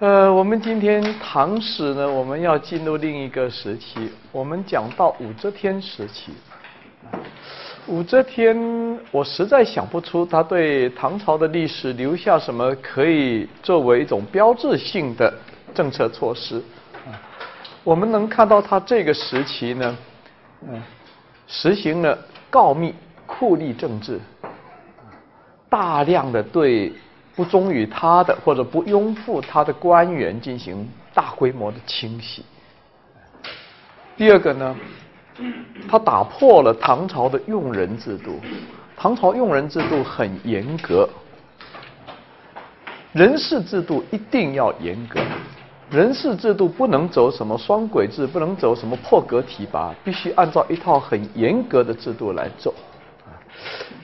[0.00, 4.08] 呃，我们今天唐史呢，我们要进入另一个时期。
[4.30, 6.32] 我们讲到武则天时期。
[7.88, 8.56] 武则天，
[9.10, 15.34] 我实在想不出他对唐朝的历史留下什么可以作为一种标志性的
[15.74, 16.62] 政策措施。
[17.82, 19.98] 我们能看到他这个时期呢，
[20.68, 20.80] 嗯，
[21.48, 22.16] 实行了
[22.48, 22.94] 告密
[23.26, 24.20] 酷吏政治，
[25.68, 26.92] 大量的对。
[27.38, 30.84] 不忠于他的或者不拥护他的官员进行
[31.14, 32.44] 大规模的清洗。
[34.16, 34.76] 第二个呢，
[35.88, 38.40] 他打破了唐朝的用人制度。
[38.96, 41.08] 唐朝用人制度很严格，
[43.12, 45.20] 人事制度一定要严格，
[45.90, 52.74] 人事制度不能走什么双轨制，不能走什么破格提拔，必须按照一套很严格的制度来走。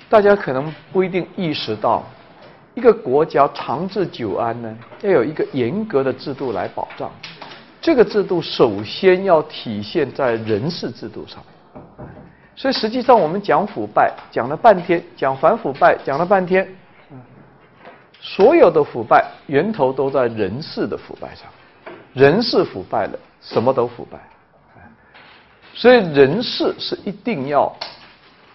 [0.09, 2.05] 大家可能不一定意识到。
[2.75, 7.11] 一个国家长治久安呢，要有一个严格的制度来保障。
[7.81, 11.43] 这个制度首先要体现在人事制度上。
[12.57, 16.67] 所以实际上我们讲腐败，讲了半天，讲反腐败，讲了半天，
[18.21, 21.49] 所有的腐败源头都在人事的腐败上。
[22.13, 24.19] 人事腐败了，什么都腐败。
[25.75, 27.73] 所以人事是一定要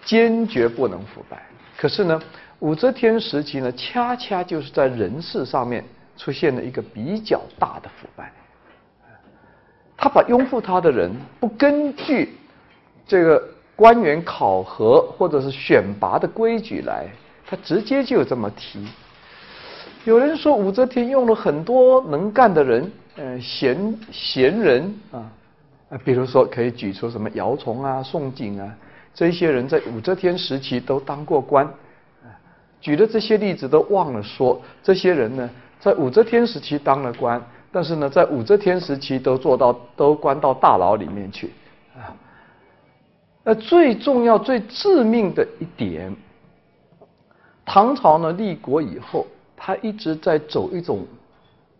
[0.04, 1.42] 坚决不能腐败。
[1.76, 2.20] 可是呢？
[2.60, 5.82] 武则天时期呢，恰恰就是在人事上面
[6.16, 8.30] 出现了一个比较大的腐败。
[9.96, 12.34] 他把拥护他的人不根据
[13.06, 13.42] 这个
[13.76, 17.06] 官员考核或者是选拔的规矩来，
[17.46, 18.86] 他直接就这么提。
[20.04, 25.30] 有人说武则天用了很多能干的人，呃，贤贤人啊，
[25.90, 28.74] 啊，比如说可以举出什么姚崇啊、宋璟啊，
[29.14, 31.66] 这些人在武则天时期都当过官。
[32.80, 41.50] 举的这些例子都忘了说，这些人呢，在武则天时期当了官，但是呢，在武则天时期都做到都关到大牢里面去
[41.94, 42.16] 啊。
[43.44, 46.14] 那最重要、最致命的一点，
[47.64, 49.26] 唐朝呢立国以后，
[49.56, 51.06] 他一直在走一种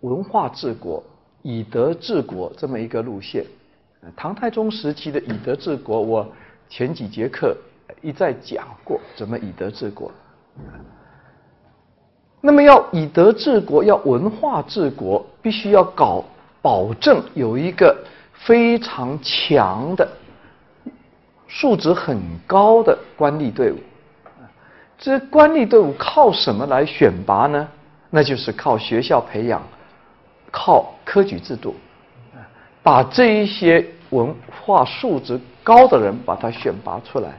[0.01, 1.03] 文化治国、
[1.43, 3.45] 以德治国这么一个路线。
[4.17, 6.27] 唐太宗时期的以德治国，我
[6.69, 7.57] 前几节课
[8.01, 10.11] 一再讲过怎么以德治国。
[12.41, 16.25] 那么要以德治国，要文化治国，必须要搞
[16.63, 17.97] 保证有一个
[18.33, 20.09] 非常强的、
[21.47, 23.77] 素质很高的官吏队伍。
[24.99, 27.69] 这官吏队伍靠什么来选拔呢？
[28.09, 29.63] 那就是靠学校培养，
[30.51, 31.75] 靠科举制度，
[32.83, 37.39] 把这一些文化素质高的人把他选拔出来。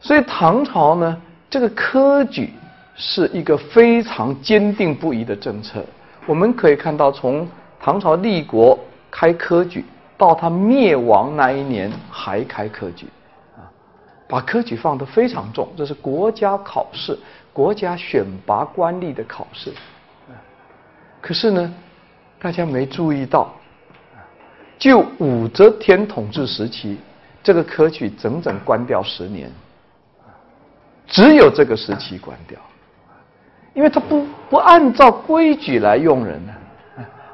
[0.00, 1.22] 所以唐朝呢？
[1.50, 2.52] 这个科举
[2.94, 5.84] 是一个非常坚定不移的政策。
[6.26, 7.48] 我们可以看到，从
[7.80, 8.78] 唐朝立国
[9.10, 9.84] 开科举，
[10.16, 13.06] 到他灭亡那一年还开科举，
[13.56, 13.64] 啊，
[14.28, 17.18] 把科举放得非常重，这是国家考试、
[17.52, 19.72] 国家选拔官吏的考试。
[21.20, 21.74] 可是呢，
[22.38, 23.50] 大家没注意到，
[24.78, 26.98] 就武则天统治时期，
[27.42, 29.50] 这个科举整整关掉十年。
[31.08, 32.58] 只有这个时期关掉，
[33.72, 36.52] 因为他不不按照规矩来用人呢，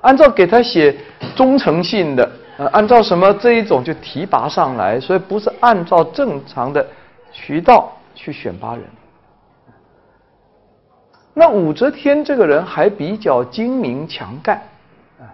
[0.00, 0.96] 按照给他写
[1.34, 6.86] 忠诚信的，呃，按照什么这一种就提拔上来，所以不是按照正常的
[7.32, 8.84] 渠道去选拔人。
[11.32, 14.56] 那武则天这个人还比较精明强干，
[15.18, 15.26] 啊，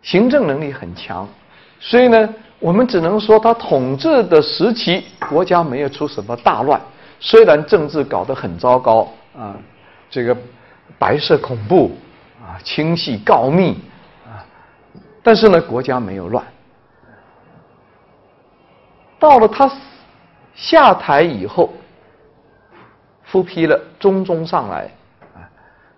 [0.00, 1.28] 行政能力很强，
[1.78, 2.26] 所以呢，
[2.58, 6.80] 我们只能说他统治的时期，国家没有出什么大乱。
[7.24, 9.54] 虽然政治搞得很糟糕啊，
[10.10, 10.36] 这个
[10.98, 11.92] 白色恐怖
[12.42, 13.78] 啊，清洗告密
[14.26, 14.42] 啊，
[15.22, 16.44] 但是呢，国家没有乱。
[19.20, 19.70] 到了他
[20.52, 21.72] 下台以后，
[23.22, 24.90] 复批了中宗上来
[25.36, 25.46] 啊，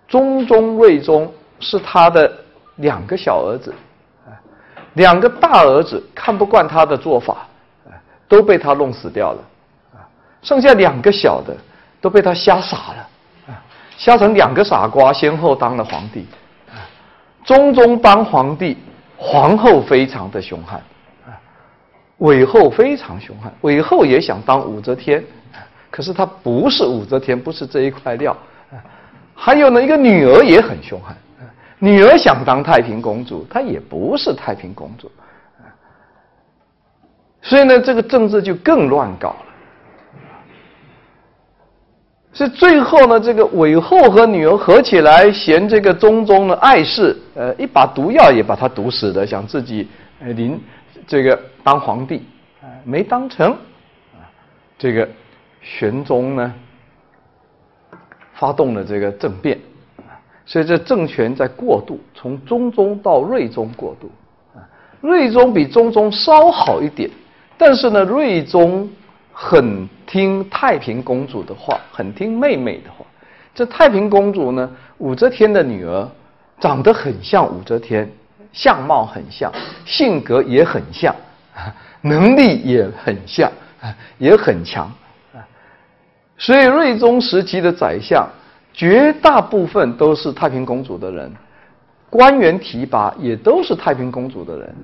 [0.07, 2.31] 中宗、睿宗是他的
[2.75, 3.73] 两个小儿子
[4.27, 4.29] 啊，
[4.93, 7.47] 两个大儿子看不惯他的做法
[7.87, 7.97] 啊，
[8.27, 9.39] 都被他弄死掉了。
[10.45, 11.57] 剩下两个小的
[11.99, 13.09] 都被他吓傻了，
[13.47, 13.57] 啊，
[13.97, 16.27] 瞎成两个傻瓜，先后当了皇帝，
[16.69, 16.77] 啊，
[17.43, 18.77] 中宗当皇帝，
[19.17, 20.79] 皇后非常的凶悍，
[21.25, 21.33] 啊，
[22.19, 25.23] 韦后非常凶悍，韦后也想当武则天，
[25.89, 28.37] 可是她不是武则天，不是这一块料，
[29.33, 31.17] 还有呢，一个女儿也很凶悍，
[31.79, 35.11] 女儿想当太平公主，她也不是太平公主，
[37.41, 39.37] 所以呢，这个政治就更乱搞了。
[42.37, 49.87] 是最后呢，这个韦后和女儿合起来，嫌这个中宗的碍事，呃，一把毒药也把他毒死了，想自己
[50.19, 50.61] 呃临
[51.07, 52.25] 这个当皇帝，
[52.61, 53.53] 啊，没当成，
[54.13, 54.19] 啊，
[54.77, 55.07] 这个
[55.61, 56.53] 玄宗呢，
[58.33, 59.57] 发动了这个政变，
[59.99, 64.11] 啊，所以这政权在过渡，从中宗到睿宗过渡，
[64.53, 64.59] 啊，
[64.99, 67.09] 睿宗比中宗稍好一点，
[67.57, 68.89] 但是呢，睿宗。
[69.37, 73.05] 很听太平公主的话，很听妹妹的话。
[73.53, 76.09] 这太平公主呢，武则天的女儿，
[76.57, 78.09] 长得很像武则天，
[78.53, 79.51] 相貌很像，
[79.85, 81.13] 性格也很像，
[81.99, 83.51] 能力也很像，
[84.17, 84.89] 也很强。
[86.37, 88.25] 所以睿宗时期的宰相，
[88.73, 91.29] 绝大部分都是太平公主的人，
[92.09, 94.75] 官员提拔也都是太平公主的人。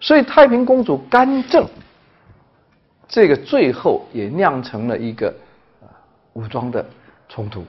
[0.00, 1.64] 所以太平公主干政。
[3.08, 5.34] 这个最后也酿成了一个
[6.34, 6.84] 武装的
[7.26, 7.60] 冲突，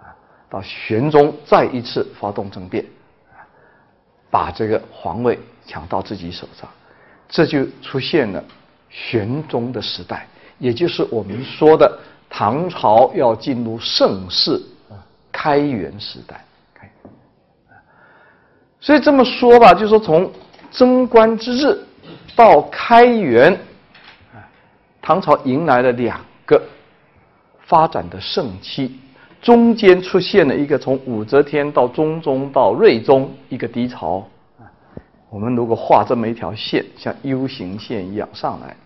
[0.00, 0.10] 啊，
[0.50, 2.84] 到玄宗再一次发动政变，
[4.28, 6.68] 把这个皇位抢到自己手上，
[7.28, 8.42] 这就出现了
[8.90, 10.26] 玄宗的时代，
[10.58, 11.98] 也就是我们说的
[12.28, 14.98] 唐朝要进入盛世啊
[15.30, 16.44] 开元时代。
[18.80, 20.28] 所以这么说吧，就是说从
[20.72, 21.80] 贞观之治
[22.34, 23.56] 到开元。
[25.02, 26.62] 唐朝迎来了两个
[27.66, 29.00] 发展的盛期，
[29.42, 34.24] 中间出现了一个从武则天到中宗到睿宗一个低潮。
[35.28, 38.76] 我们如果画这么一条线，像 U 型线一样上来，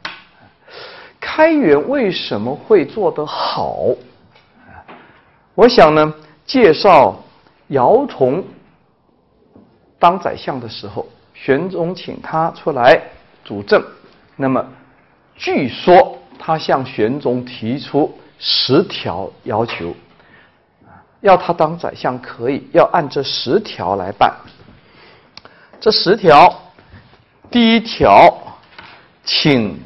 [1.20, 3.76] 开元为什么会做得好？
[5.54, 6.14] 我想呢，
[6.46, 7.14] 介绍
[7.68, 8.42] 姚崇
[9.98, 12.98] 当宰相的时候，玄宗请他出来
[13.44, 13.84] 主政，
[14.34, 14.66] 那么。
[15.36, 19.94] 据说他向玄宗提出十条要求，
[21.20, 24.34] 要他当宰相可以，要按这十条来办。
[25.80, 26.52] 这十条，
[27.50, 28.34] 第一条，
[29.24, 29.78] 请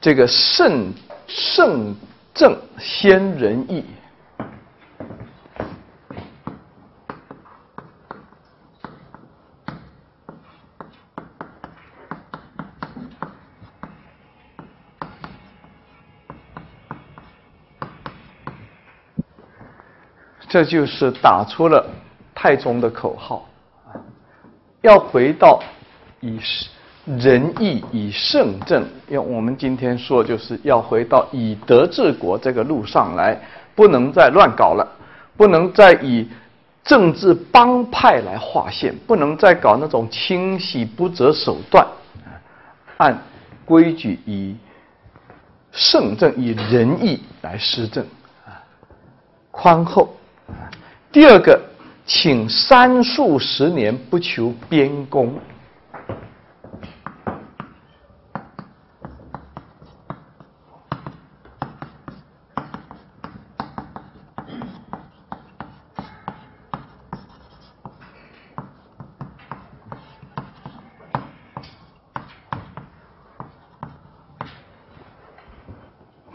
[0.00, 0.92] 这个圣
[1.26, 1.94] 圣
[2.34, 3.84] 正先仁义。
[20.50, 21.86] 这就是打出了
[22.34, 23.46] 太宗的口号
[23.86, 23.94] 啊！
[24.80, 25.62] 要回到
[26.18, 26.40] 以
[27.06, 33.40] 仁义以圣政，用我们今天说，就是要回到以德治国这个路上来，
[33.76, 34.84] 不能再乱搞了，
[35.36, 36.28] 不能再以
[36.82, 41.86] 政治帮派来划线，不能再搞那种清洗不择手段
[42.96, 43.16] 按
[43.64, 44.56] 规矩以
[45.70, 48.04] 圣政以仁义来施政
[48.44, 48.58] 啊，
[49.52, 50.12] 宽厚。
[51.12, 51.60] 第二个，
[52.06, 55.40] 请三数十年不求边功。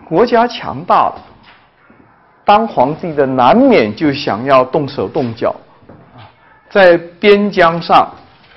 [0.08, 1.35] 国家强大了。
[2.46, 5.56] 当皇帝的难免就想要动手动脚，
[6.16, 6.30] 啊，
[6.70, 8.08] 在边疆上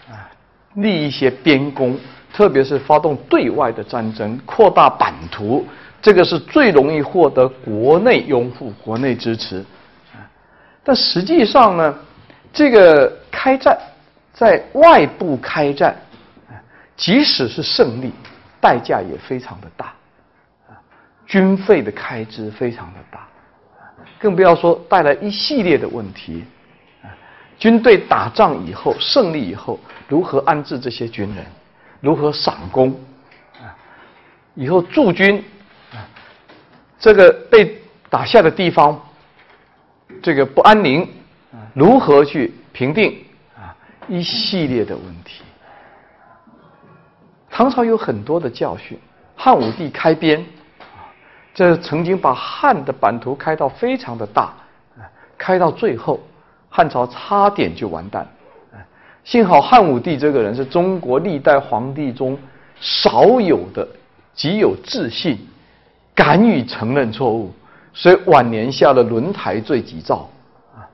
[0.09, 0.29] 啊
[0.75, 1.99] 立一些边功，
[2.35, 5.67] 特别是发动对外的战争，扩大版图，
[6.03, 9.65] 这个是最容易获得国内拥护、国内支持。
[10.85, 11.95] 但实际上呢，
[12.53, 13.79] 这个开战
[14.35, 15.97] 在外部开战，
[16.95, 18.13] 即使是胜利，
[18.61, 19.87] 代价也非常的大，
[20.69, 20.77] 啊，
[21.27, 23.27] 军费的开支非常的大。
[24.19, 26.45] 更不要说带来一系列的问题，
[27.59, 31.47] 军队打仗以后胜利以后，如何安置这些军人？
[32.01, 32.91] 如何赏功？
[33.55, 33.75] 啊，
[34.55, 35.43] 以后驻军，
[35.93, 36.03] 啊，
[36.99, 39.01] 这个被打下的地方，
[40.23, 41.03] 这个不安宁，
[41.53, 43.25] 啊，如何去平定？
[43.57, 43.75] 啊，
[44.09, 45.43] 一系列的问题。
[47.51, 48.99] 唐朝有很多的教训，
[49.37, 50.45] 汉武帝开边。
[51.59, 54.55] 这曾经把汉的版图开到非常的大，
[55.37, 56.21] 开到最后，
[56.71, 58.25] 汉朝差点就完蛋。
[59.25, 62.39] 幸好汉武帝这个人是中国历代皇帝中
[62.81, 63.85] 少有的
[64.35, 65.37] 极有自信、
[66.15, 67.53] 敢于承认错误，
[67.93, 70.31] 所以晚年下了轮台罪己诏，
[70.77, 70.87] 啊，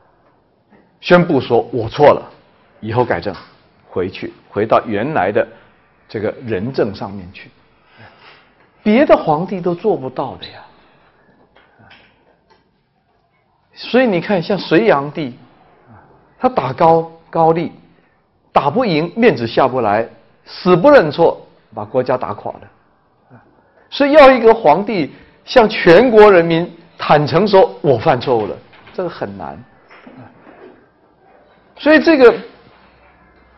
[0.99, 2.23] 宣布说我错了，
[2.81, 3.35] 以后改正，
[3.91, 5.47] 回去回到原来的
[6.09, 7.51] 这个仁政上面去。
[8.85, 10.61] 别的皇帝都做不到的呀，
[13.73, 15.37] 所以你看，像隋炀帝，
[16.39, 17.73] 他打高高丽，
[18.53, 20.07] 打不赢，面子下不来，
[20.45, 21.41] 死不认错，
[21.75, 23.41] 把国家打垮了。
[23.89, 25.15] 所以要一个皇帝
[25.47, 28.57] 向全国人民坦诚说：“我犯错误了。”
[28.93, 29.59] 这个很难。
[31.77, 32.35] 所以这个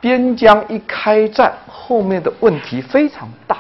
[0.00, 3.59] 边疆一开战，后面的问题非常大。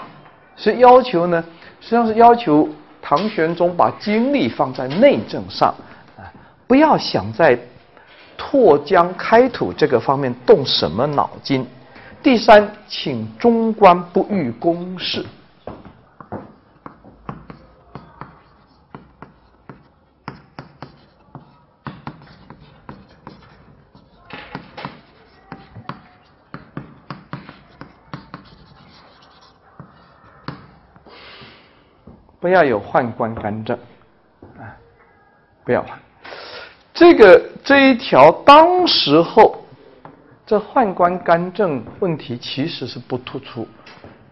[0.54, 1.44] 所以要求呢，
[1.86, 2.68] 实际上是要求
[3.00, 5.72] 唐玄宗把精力放在内政上。
[6.16, 6.26] 啊
[6.66, 7.56] 不要想在
[8.36, 11.64] 拓疆开土这个方面动什么脑筋。
[12.24, 15.24] 第三，请中官不欲公事。
[32.46, 33.76] 不要有宦官干政，
[34.56, 34.70] 啊，
[35.64, 35.84] 不要。
[36.94, 39.64] 这个这一条，当时候
[40.46, 43.66] 这宦官干政问题其实是不突出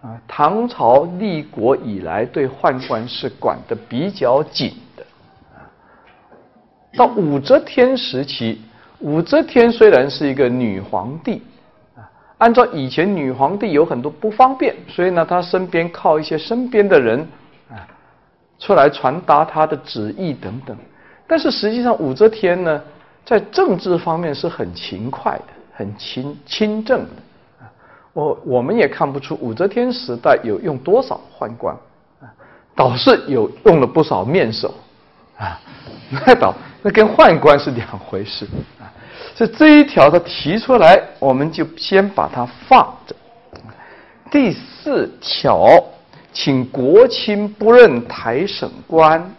[0.00, 0.16] 啊。
[0.28, 5.04] 唐朝立国以来，对宦官是管的比较紧的
[5.56, 5.66] 啊
[6.96, 8.62] 到武则天时期，
[9.00, 11.42] 武则天虽然是一个女皇帝
[11.96, 12.06] 啊，
[12.38, 17.26] 按照以前女皇帝有很多不方便，所以呢，她身边靠一些身边的人，
[18.58, 20.76] 出来传达他的旨意等等。
[21.26, 22.80] 但是实际上，武则天呢，
[23.24, 25.44] 在政治方面是很勤快的，
[25.74, 27.10] 很勤亲政的。
[28.12, 31.74] 我我们也看不出武则天时代有用多少宦官，
[32.20, 32.30] 啊，
[32.76, 34.72] 倒是有用了不少面首，
[35.36, 35.60] 啊，
[36.10, 38.44] 那倒那跟宦官是两回事，
[38.78, 38.86] 啊，
[39.34, 43.16] 所以这一条他提出来，我们就先把它放着。
[44.30, 45.66] 第四条，
[46.34, 49.32] 请国亲不任台省官。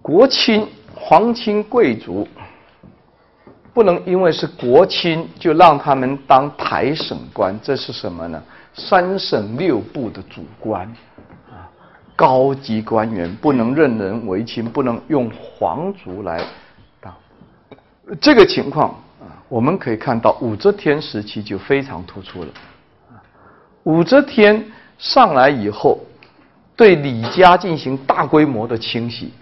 [0.00, 2.26] 国亲、皇亲贵族
[3.74, 8.42] 不能因为是国亲就让他们当台省官，这是什么呢？
[8.74, 10.86] 三省六部的主官
[11.50, 11.68] 啊，
[12.14, 16.42] 高级官员不能任人唯亲，不能用皇族来
[17.00, 17.14] 当。
[18.20, 22.48] 这个情况啊，我们可以看到武则天时期就非常突出了。
[23.84, 24.64] 武则天
[24.98, 25.98] 上来以后，
[26.76, 29.32] 对李家进行大规模的清洗。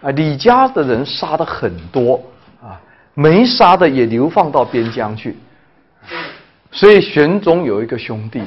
[0.00, 2.20] 啊，李家的人杀的很多，
[3.18, 5.34] 没杀的也流放到边疆去。
[6.70, 8.42] 所以玄宗有一个兄弟，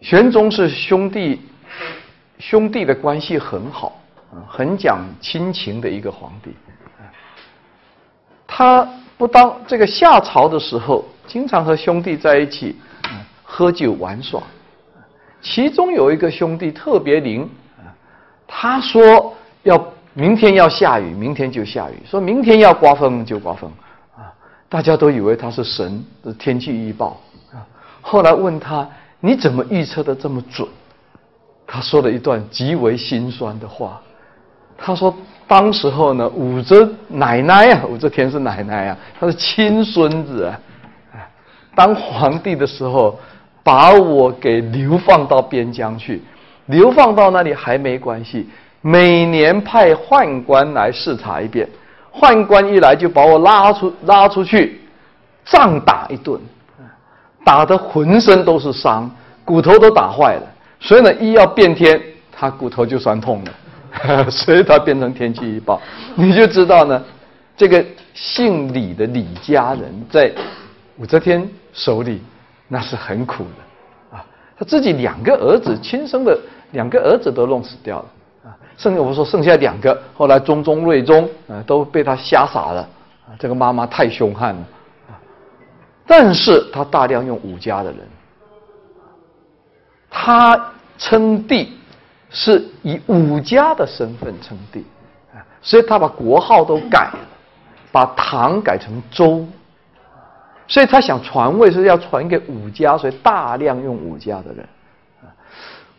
[0.00, 1.40] 玄宗是兄弟
[2.38, 4.00] 兄弟的关系很好，
[4.48, 6.50] 很讲亲情的一个皇帝。
[8.44, 8.86] 他
[9.16, 12.76] 不当这个夏朝的时候，经常和兄弟在一起
[13.44, 14.42] 喝酒玩耍。
[15.40, 17.48] 其中有一个兄弟特别灵，
[18.48, 19.34] 他说。
[19.64, 19.76] 要
[20.18, 23.70] 明天要下雨，明天就下雨；说明天要刮风，就刮风。
[24.16, 24.34] 啊，
[24.68, 27.20] 大家都以为他是神的天气预报。
[27.52, 27.62] 啊，
[28.00, 28.84] 后来问他
[29.20, 30.66] 你怎么预测的这么准？
[31.64, 34.00] 他说了一段极为心酸的话。
[34.76, 35.14] 他说
[35.46, 40.60] 当时候呢，武则奶奶啊，武则天是奶奶啊，他是亲孙子啊。
[41.76, 43.16] 当皇帝的时候，
[43.62, 46.20] 把我给流放到边疆去，
[46.66, 48.48] 流放到那里还没关系。
[48.80, 51.68] 每年派宦官来视察一遍，
[52.12, 54.80] 宦官一来就把我拉出拉出去，
[55.44, 56.40] 仗打一顿，
[57.44, 59.10] 打得浑身都是伤，
[59.44, 60.42] 骨头都打坏了。
[60.80, 65.80] 所以呢，一要变天，他骨头就酸痛了， 所以他变成天气预报。
[66.14, 67.02] 你就知道呢，
[67.56, 70.32] 这个姓李的李家人在
[70.98, 72.22] 武则天手里
[72.68, 74.24] 那是很苦的啊，
[74.56, 76.38] 他自己两个儿子亲生的
[76.70, 78.06] 两个儿子都弄死掉了。
[78.78, 82.80] 剩下我说剩下两个，后来中宗、睿宗啊都被他吓傻了
[83.26, 83.34] 啊！
[83.36, 84.64] 这个妈妈太凶悍了！
[86.06, 87.98] 但是他大量用武家的人，
[90.08, 91.76] 他称帝
[92.30, 94.86] 是以武家的身份称帝，
[95.60, 97.18] 所以他把国号都改了，
[97.90, 99.44] 把唐改成周，
[100.68, 104.64] 所以他想传位是要传给武家，所以大量用武家的人。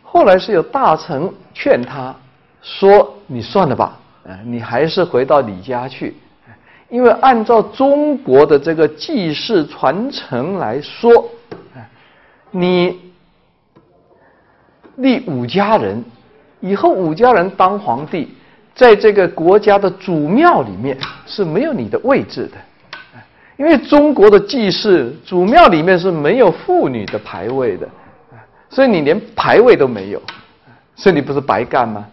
[0.02, 2.16] 后来是有大臣劝他。
[2.62, 6.14] 说你算了吧，呃，你还是回到李家去，
[6.88, 11.28] 因为按照中国的这个祭祀传承来说，
[12.50, 13.00] 你
[14.96, 16.04] 立武家人，
[16.60, 18.28] 以后武家人当皇帝，
[18.74, 22.58] 在这个国家的祖庙里面是没有你的位置的，
[23.56, 27.88] 因为中国的祭祀祖庙里面是没有妇女的牌位的，
[28.68, 30.20] 所以你连牌位都没有，
[30.94, 32.06] 所以你不是白干吗？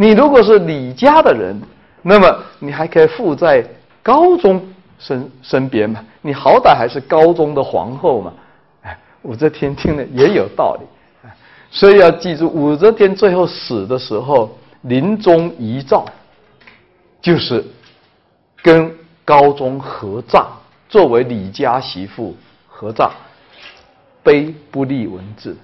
[0.00, 1.60] 你如果是李家的人，
[2.02, 3.66] 那么你还可以附在
[4.00, 4.64] 高宗
[4.96, 6.00] 身身边嘛？
[6.22, 8.32] 你好歹还是高宗的皇后嘛？
[8.82, 10.86] 哎，武则天听了也有道理。
[11.72, 16.06] 所以要记住，武则天最后死的时候，临终遗诏
[17.20, 17.64] 就是
[18.62, 20.46] 跟高宗合葬，
[20.88, 22.36] 作为李家媳妇
[22.68, 23.10] 合葬，
[24.22, 25.56] 碑不立文字，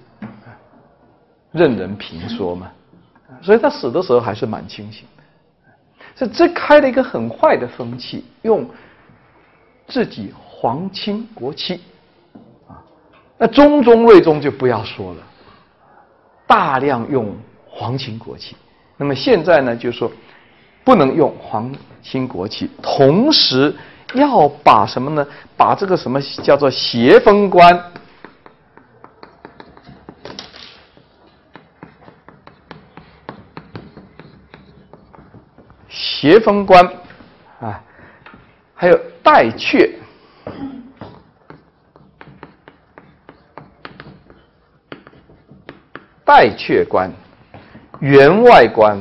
[1.52, 2.68] 任人评说嘛。
[3.44, 5.22] 所以他死的时候还是蛮清醒的。
[6.16, 8.68] 所以这开了一个很坏的风气，用
[9.86, 11.80] 自己皇亲国戚
[12.66, 12.82] 啊，
[13.36, 15.22] 那中宗睿宗就不要说了。
[16.46, 17.34] 大量用
[17.66, 18.54] 皇亲国戚，
[18.96, 20.10] 那么现在呢，就是说
[20.84, 21.70] 不能用皇
[22.02, 23.74] 亲国戚，同时
[24.14, 25.26] 要把什么呢？
[25.56, 27.92] 把这个什么叫做邪封官、
[35.94, 36.84] 协封官
[37.60, 37.80] 啊，
[38.74, 39.94] 还有带阙。
[46.26, 47.12] 带阙官、
[48.00, 48.98] 员外官、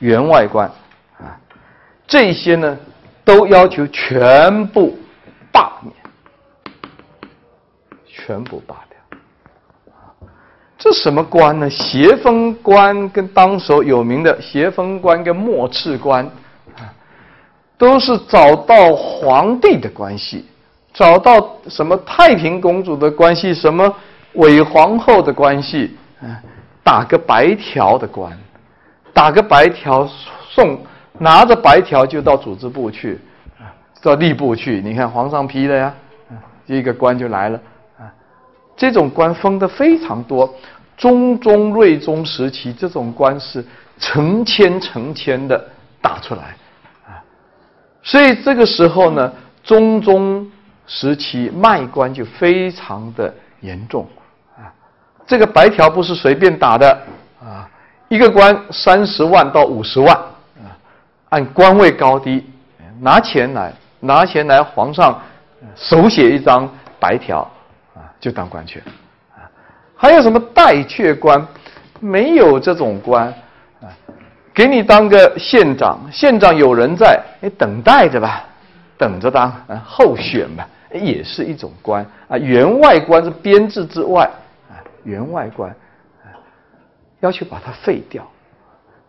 [0.00, 0.68] 员外官
[1.16, 1.40] 啊，
[2.08, 2.76] 这些呢
[3.24, 4.98] 都要求全部
[5.52, 5.94] 罢免，
[8.04, 8.87] 全部罢免。
[10.78, 11.68] 这什么官呢？
[11.68, 16.24] 协封官跟当时有名的协封官跟末次官
[16.76, 16.86] 啊，
[17.76, 20.46] 都是找到皇帝的关系。
[20.94, 23.94] 找到什么太平公主的关系，什么
[24.32, 26.42] 韦皇后的关系，啊，
[26.82, 28.36] 打个白条的官，
[29.12, 30.08] 打个白条
[30.50, 30.80] 送，
[31.18, 33.20] 拿着白条就到组织部去，
[33.60, 33.70] 啊，
[34.02, 34.80] 到吏部去。
[34.80, 35.94] 你看皇上批的呀，
[36.30, 36.34] 啊，
[36.66, 37.60] 一个官就来了，
[38.78, 40.50] 这种官封的非常多。
[40.96, 43.62] 中宗、睿宗时期，这种官是
[43.98, 45.62] 成千成千的
[46.00, 46.56] 打出来，
[47.06, 47.20] 啊，
[48.02, 49.30] 所以这个时候呢，
[49.62, 50.50] 中宗。
[50.90, 54.06] 时期卖官就非常的严重
[54.56, 54.72] 啊，
[55.26, 56.88] 这个白条不是随便打的
[57.38, 57.68] 啊，
[58.08, 60.72] 一个官三十万到五十万啊，
[61.28, 62.42] 按官位高低
[63.02, 65.20] 拿钱来，拿钱来，皇上
[65.76, 66.66] 手写一张
[66.98, 67.46] 白条，
[68.20, 68.86] 就当官去了
[69.36, 69.50] 啊。
[69.96, 71.46] 还有什么代阙官？
[72.00, 73.26] 没有这种官
[73.80, 73.90] 啊，
[74.54, 78.44] 给你当个县长，县长有人在，你等待着吧，
[78.96, 80.68] 等着当啊候选吧。
[80.90, 84.24] 也是一种官啊，员外官是编制之外
[84.70, 85.70] 啊，员外官
[86.24, 86.32] 啊，
[87.20, 88.26] 要求把它废掉，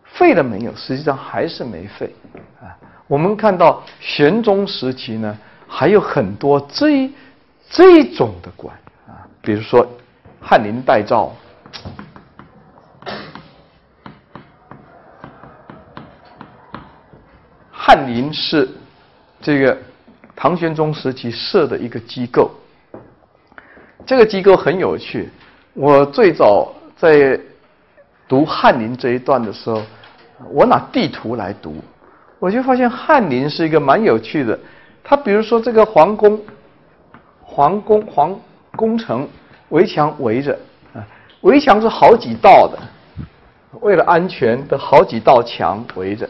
[0.04, 0.76] 废了没有？
[0.76, 2.12] 实际上还是没废
[2.60, 2.76] 啊。
[3.06, 7.10] 我们看到玄宗时期呢，还有很多这
[7.70, 8.76] 这种的官，
[9.50, 9.84] 比如说
[10.40, 11.32] 翰林待诏，
[17.72, 18.68] 翰林是
[19.42, 19.76] 这个。
[20.36, 22.48] 唐玄宗时期设的一个机构，
[24.06, 25.28] 这个机构很有趣。
[25.74, 27.38] 我最早在
[28.28, 29.82] 读翰林这一段的时候，
[30.52, 31.74] 我拿地图来读，
[32.38, 34.56] 我就发现翰林是一个蛮有趣的。
[35.02, 36.40] 他比如说这个皇宫，
[37.42, 38.40] 皇宫皇
[38.76, 39.28] 宫城
[39.70, 40.56] 围墙围着
[40.94, 41.02] 啊，
[41.40, 42.78] 围墙是好几道的，
[43.80, 46.28] 为了安全的好几道墙围着。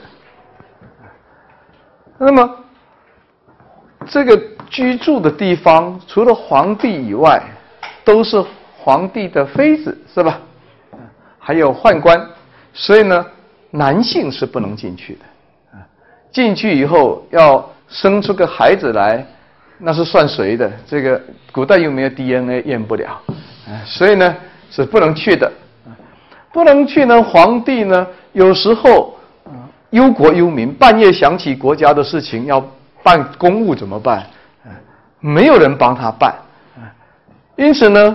[2.17, 2.57] 那么。
[4.09, 4.35] 这个
[4.71, 7.41] 居住的地方，除了皇帝以外，
[8.03, 8.43] 都是
[8.79, 10.41] 皇帝的妃子，是吧？
[11.39, 12.19] 还有宦官，
[12.73, 13.25] 所以呢，
[13.71, 15.21] 男性是不能进去的。
[16.33, 19.25] 进去以后要生出个孩子来，
[19.81, 20.71] 那是算谁的？
[20.87, 23.21] 这个古代又没有 DNA 验不了，
[23.85, 24.37] 所以呢
[24.71, 25.51] 是不能去的。
[26.53, 29.19] 不能去呢，皇帝呢有时候
[29.91, 32.65] 忧国忧民，半夜想起国家的事情要。
[33.03, 34.27] 办公务怎么办？
[35.21, 36.35] 没有人帮他办，
[37.57, 38.15] 因此呢，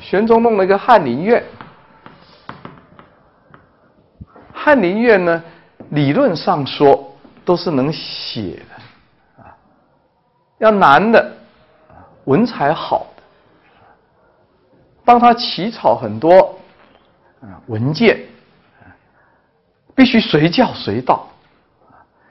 [0.00, 1.44] 玄宗弄了一个翰林院。
[4.50, 5.42] 翰林院呢，
[5.90, 7.14] 理论上说
[7.44, 8.75] 都是能写的，
[10.58, 11.32] 要男的，
[12.24, 13.22] 文采好的，
[15.04, 16.58] 帮他起草很多
[17.40, 18.18] 啊文件，
[19.94, 21.26] 必须随叫随到，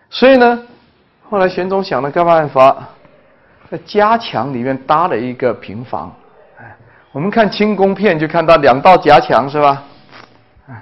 [0.09, 0.61] 所以呢。
[1.27, 2.87] 后来玄宗想了个办法，
[3.71, 6.13] 在夹墙里面搭了一个平房。
[7.11, 9.83] 我们看清宫片就看到两道夹墙是吧？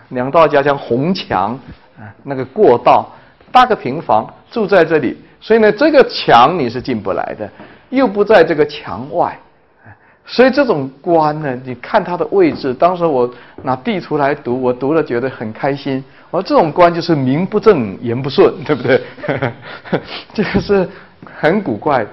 [0.10, 1.58] 两道夹墙红墙，
[2.23, 3.10] 那个过道
[3.53, 7.49] 搭个平房住在这里，所以呢这个墙你是进不来的，
[7.89, 9.38] 又不在这个墙外，
[10.25, 13.29] 所以这种官呢，你看他的位置，当时我
[13.62, 16.01] 拿地图来读，我读了觉得很开心。
[16.32, 19.01] 我说这种官就是名不正言不顺，对不对？
[20.34, 20.88] 这个是
[21.41, 22.06] 很古怪。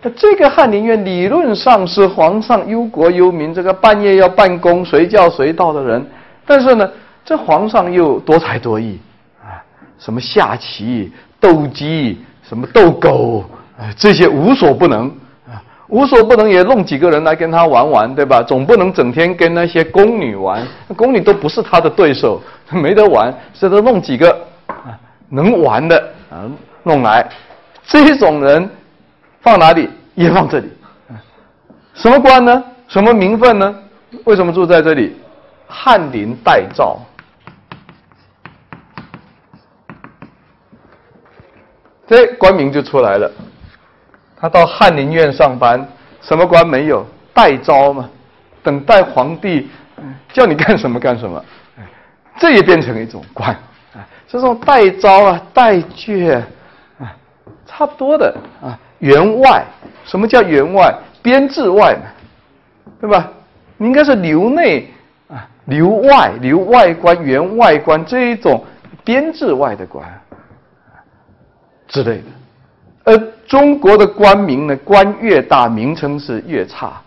[0.00, 6.04] 那这个翰林院理论上是皇上忧国忧民，这个半夜要办公，随叫随到的人。
[6.46, 6.90] 但是呢，
[7.24, 8.98] 这皇上又多才多艺
[9.42, 9.60] 啊，
[9.98, 11.12] 什么下棋、
[11.46, 13.44] 斗鸡、什么斗狗，
[13.96, 15.06] 这些无所不能
[15.46, 18.42] 啊，无所不能也弄几个人来跟他玩玩，对吧？
[18.42, 24.28] 总不能整天跟那些宫女玩，宫女都不是他的对手，没得玩，所以都弄几个
[24.66, 25.96] 啊能玩的
[26.30, 26.42] 啊
[26.82, 27.24] 弄来，
[27.84, 28.68] 这种人
[29.40, 30.68] 放哪里也放这里，
[31.94, 32.64] 什么官呢？
[32.88, 33.72] 什么名分呢？
[34.24, 35.14] 为什么住在这里？
[35.68, 36.98] 翰林待诏，
[42.06, 43.30] 这官名就出来了。
[44.38, 45.86] 他到翰林院上班，
[46.20, 47.06] 什么官没有？
[47.32, 48.08] 待诏嘛，
[48.62, 49.68] 等待皇帝
[50.32, 51.42] 叫你干什么干什么。
[52.38, 53.50] 这也变成一种官
[53.94, 56.42] 啊，这种待诏啊、待决
[56.98, 57.16] 啊，
[57.66, 58.78] 差不多的啊。
[58.98, 59.64] 员外，
[60.04, 60.94] 什么叫员外？
[61.22, 62.02] 编制外嘛，
[63.00, 63.30] 对吧？
[63.78, 64.88] 你应该是留内
[65.28, 65.48] 啊。
[65.66, 68.64] 留外、留外官、员外官这一种
[69.04, 70.06] 编制外的官
[71.88, 72.24] 之类的，
[73.04, 77.00] 而中国的官名呢，官越大，名称是越差。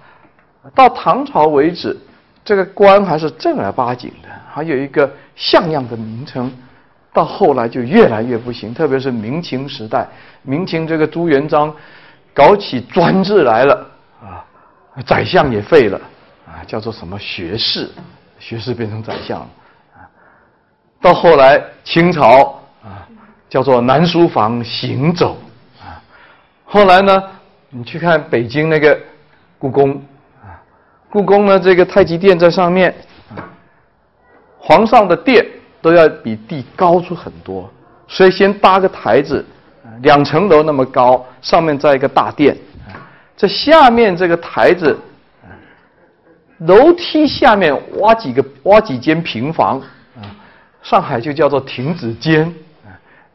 [0.73, 1.97] 到唐朝为止，
[2.43, 6.51] 这个官还是正儿八经的，还有一个像样的名称。
[7.11, 10.07] 到后来就越来越不行，特别是明清时代，
[10.43, 11.75] 明清这个朱元璋
[12.33, 13.87] 搞起专制来了
[14.21, 14.45] 啊，
[15.05, 15.99] 宰相也废了
[16.47, 17.89] 啊，叫做什么学士。
[18.37, 20.05] 学士变成宰相，啊，
[21.01, 22.58] 到后来清朝，
[23.49, 25.35] 叫做南书房行走，
[25.81, 25.97] 啊，
[26.65, 27.23] 后来呢，
[27.69, 28.97] 你去看北京那个
[29.57, 30.01] 故宫，
[30.41, 30.61] 啊，
[31.09, 32.93] 故宫呢这个太极殿在上面，
[34.59, 35.43] 皇上的殿
[35.81, 37.67] 都要比地高出很多，
[38.07, 39.43] 所以先搭个台子，
[40.03, 42.55] 两层楼那么高，上面再一个大殿，
[43.35, 44.97] 这下面这个台子。
[46.67, 49.79] 楼梯下面挖几个挖几间平房。
[49.79, 50.27] 啊，
[50.81, 52.53] 上海就叫做亭子间，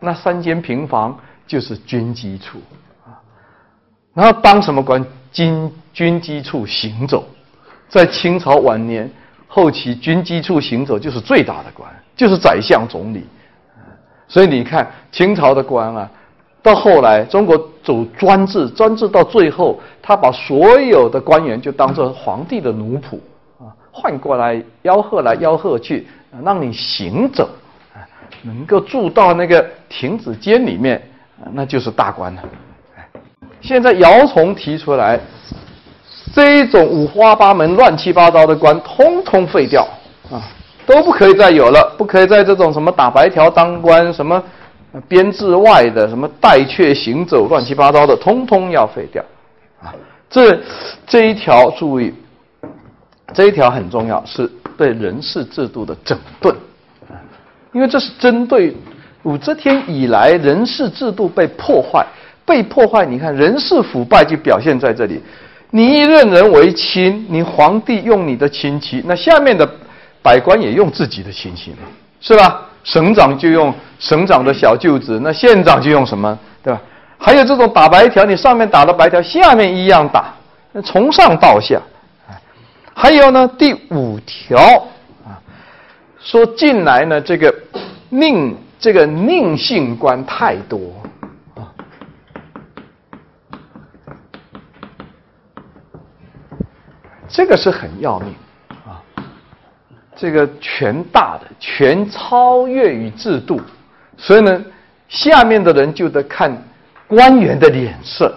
[0.04, 2.58] 那三间平房就是军机处
[3.04, 3.16] 啊，
[4.12, 5.04] 然后当什么官？
[5.32, 7.24] 军军机处行走，
[7.88, 9.10] 在清朝晚年
[9.48, 13.26] 后期，军机处行走就是最大的官，就是宰相总理。
[14.28, 16.08] 所以你看清朝的官啊，
[16.62, 19.80] 到后来中国走专制，专制到最后。
[20.06, 23.16] 他把所有的官员就当做皇帝的奴仆
[23.58, 26.06] 啊，换过来吆喝来吆喝去，
[26.44, 27.48] 让你行走，
[28.42, 31.00] 能够住到那个亭子间里面，
[31.52, 32.42] 那就是大官了。
[33.60, 35.18] 现在姚崇提出来，
[36.34, 39.86] 这一种五花八门、乱七八糟的官，通通废掉
[40.30, 40.42] 啊，
[40.86, 44.42] 都不可以再有了，不可以在这种什么打白条当官、什么
[45.08, 49.24] 编制外的、什么带阙行走、乱七八糟的，通通要废掉。
[49.82, 49.94] 啊
[50.28, 50.58] 这
[51.06, 52.12] 这一条注意，
[53.32, 56.52] 这一条很重要，是对人事制度的整顿，
[57.74, 58.74] 因为这是针对
[59.24, 62.06] 武则天以来人事制度被破坏，
[62.46, 63.04] 被破坏。
[63.04, 65.20] 你看人事腐败就表现在这里，
[65.70, 69.68] 你一任人为亲，你皇帝用你的亲戚，那下面的
[70.22, 71.78] 百官也用自己的亲戚嘛，
[72.20, 72.62] 是吧？
[72.84, 76.80] 省长就用省长的小舅子，那县长就用什么，对吧？
[77.18, 80.34] 还有这种打白条，你上面打了白条，下面一样打，
[80.84, 81.80] 从上到下。
[82.94, 84.58] 还有呢，第五条
[85.24, 85.40] 啊，
[86.20, 87.52] 说进来呢，这个
[88.14, 91.02] 宁这个宁性官太多
[91.56, 91.74] 啊，
[97.28, 98.32] 这个是很要命
[98.86, 99.02] 啊，
[100.14, 103.60] 这个权大的，权超越于制度，
[104.16, 104.64] 所以呢，
[105.08, 106.56] 下面的人就得看。
[107.06, 108.34] 官员的脸色，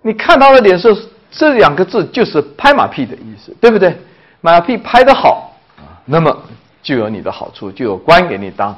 [0.00, 0.96] 你看他的脸色，
[1.28, 3.98] 这两个字就是拍马屁的意思，对不对？
[4.40, 6.42] 马屁拍得好啊，那么
[6.86, 8.72] 就有你的好处，就有官给你当。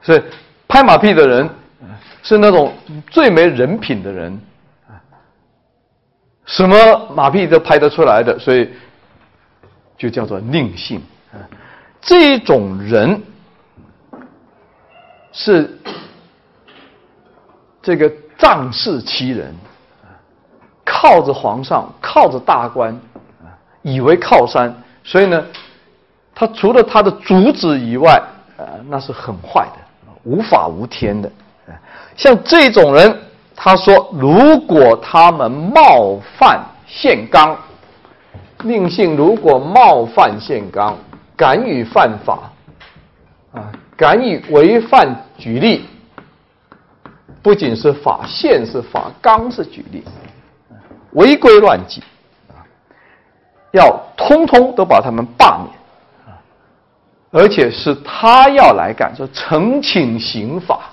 [0.00, 0.22] 所以
[0.66, 1.50] 拍马屁的人
[2.22, 2.72] 是那种
[3.10, 4.40] 最没人品的人
[6.46, 6.76] 什么
[7.14, 8.70] 马屁都拍得出来的，所以
[9.98, 11.02] 就叫做佞幸。
[12.00, 13.22] 这种人
[15.32, 15.78] 是。
[17.82, 19.54] 这个仗势欺人，
[20.86, 22.98] 靠着皇上，靠着大官，
[23.82, 25.44] 以为靠山，所以呢，
[26.34, 28.20] 他除了他的主旨以外，
[28.56, 31.30] 呃，那是很坏的，无法无天的。
[32.16, 33.16] 像这种人，
[33.54, 37.56] 他说，如果他们冒犯宪纲，
[38.64, 40.96] 令信如果冒犯宪纲，
[41.36, 42.50] 敢于犯法，
[43.52, 45.86] 啊，敢于违反举例。
[47.42, 50.02] 不仅是法宪是法纲是举例，
[51.12, 52.02] 违规乱纪，
[53.72, 55.68] 要通通都把他们罢免，
[57.34, 60.92] 而且是他要来干，说呈请刑法，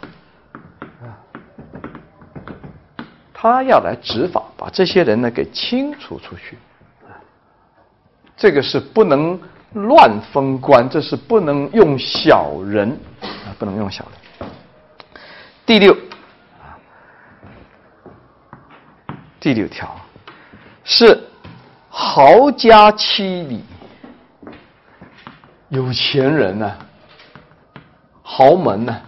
[3.31, 6.57] 他要来执法，把这些人呢给清除出去，
[8.35, 9.39] 这个是不能
[9.73, 12.89] 乱封官，这是不能用小人
[13.21, 14.03] 啊，不能用小
[14.39, 14.49] 人。
[15.63, 15.95] 第六。
[19.39, 19.95] 第六条
[20.83, 21.19] 是
[21.89, 23.63] 豪家妻礼，
[25.71, 26.77] 有钱人呢，
[28.21, 29.01] 豪门呢，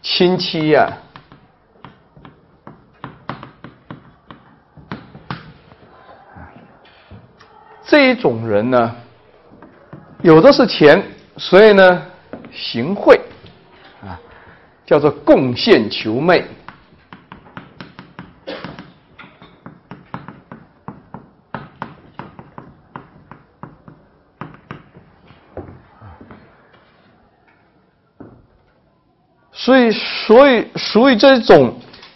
[0.00, 0.88] 亲戚呀，
[7.82, 8.94] 这一种人呢，
[10.22, 11.02] 有的是钱，
[11.36, 12.06] 所以呢，
[12.52, 13.20] 行贿
[14.00, 14.14] 啊，
[14.86, 16.46] 叫做贡献求媚。
[29.64, 31.72] 所以，所以所以这种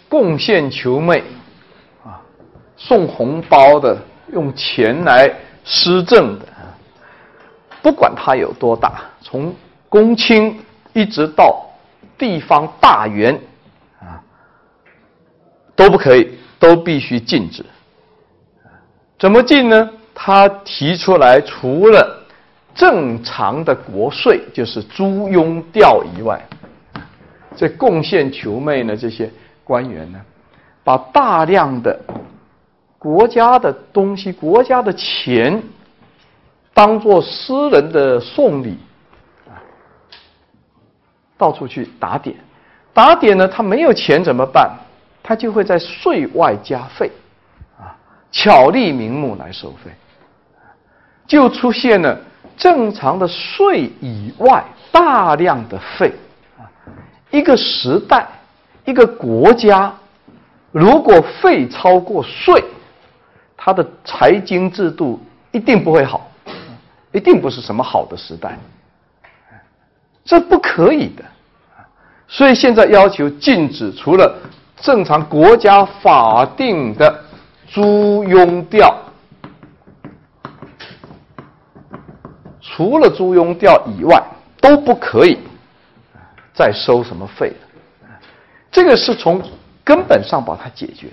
[0.09, 1.23] 贡献求媚
[2.03, 2.19] 啊，
[2.75, 3.97] 送红包的，
[4.33, 5.33] 用钱来
[5.63, 6.45] 施政的，
[7.81, 9.55] 不管他有多大，从
[9.87, 10.59] 公卿
[10.91, 11.65] 一直到
[12.17, 13.39] 地方大员
[14.01, 14.19] 啊，
[15.73, 17.65] 都不可以，都必须禁止。
[19.17, 19.89] 怎么禁呢？
[20.13, 22.25] 他提出来，除了
[22.75, 26.45] 正常的国税，就是租庸调以外。
[27.57, 28.95] 这贡献求媚呢？
[28.95, 29.29] 这些
[29.63, 30.21] 官员呢，
[30.83, 31.99] 把大量的
[32.99, 35.61] 国家的东西、国家的钱，
[36.73, 38.77] 当做私人的送礼，
[39.49, 39.57] 啊，
[41.35, 42.35] 到处去打点。
[42.93, 44.71] 打点呢，他没有钱怎么办？
[45.23, 47.11] 他就会在税外加费，
[47.77, 47.97] 啊，
[48.31, 49.91] 巧立名目来收费，
[51.27, 52.17] 就出现了
[52.55, 56.13] 正常的税以外大量的费。
[57.29, 58.27] 一个时代，
[58.85, 59.93] 一个国家，
[60.71, 62.63] 如果费超过税，
[63.55, 65.19] 它的财经制度
[65.51, 66.29] 一定不会好，
[67.11, 68.57] 一定不是什么好的时代，
[70.23, 71.25] 这不可以的。
[72.27, 74.35] 所以现在要求禁止，除了
[74.77, 77.23] 正常国家法定的
[77.67, 78.95] 租庸调，
[82.61, 84.21] 除了租庸调以外，
[84.61, 85.39] 都不可以。
[86.57, 87.53] 再收什么费
[88.71, 89.39] 这个是从
[89.83, 91.07] 根本上把它解决。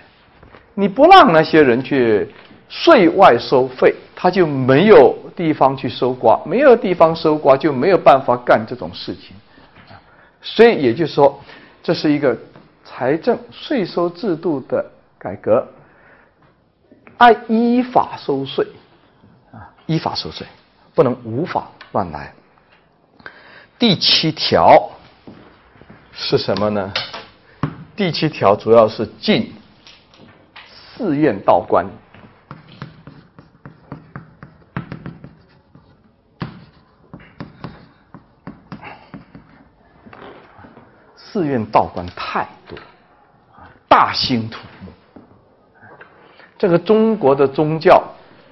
[0.73, 2.33] 你不让那些人去
[2.69, 9.37] 税外收费，他就没有地方去收刮，没有地方收刮，就没有办法干这种事情。
[10.41, 11.39] 所以也就是说，
[11.83, 12.37] 这是一个
[12.85, 14.85] 财政税收制度的
[15.19, 15.69] 改革，
[17.19, 18.67] 按依法收税
[19.53, 20.47] 啊，依法收税，
[20.95, 22.33] 不能无法乱来。
[23.79, 24.91] 第七条。
[26.17, 26.93] 是什么呢？
[27.97, 29.53] 第七条主要是禁
[30.67, 31.85] 寺院道观。
[41.17, 42.79] 寺院道观太多，
[43.89, 44.93] 大兴土木。
[46.57, 48.03] 这个中国的宗教，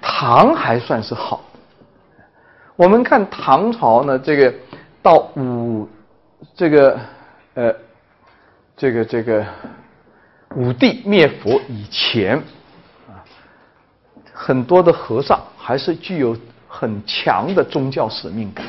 [0.01, 1.40] 唐还算是好。
[2.75, 4.53] 我们看唐朝呢，这个
[5.01, 5.88] 到五
[6.55, 6.98] 这个。
[7.55, 7.75] 呃，
[8.77, 9.45] 这个这个
[10.57, 12.37] 武帝灭佛以前
[13.09, 13.21] 啊，
[14.33, 16.35] 很多的和尚还是具有
[16.67, 18.65] 很强的宗教使命感。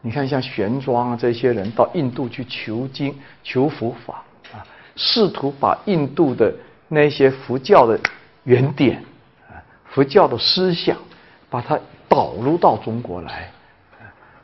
[0.00, 4.62] 你看，像玄奘啊这些人到印度去求经、求佛法啊，
[4.94, 6.54] 试图把印度的
[6.86, 7.98] 那些佛教的
[8.44, 9.02] 原点
[9.48, 10.96] 啊、佛教的思想，
[11.50, 11.76] 把它
[12.08, 13.50] 导入到中国来，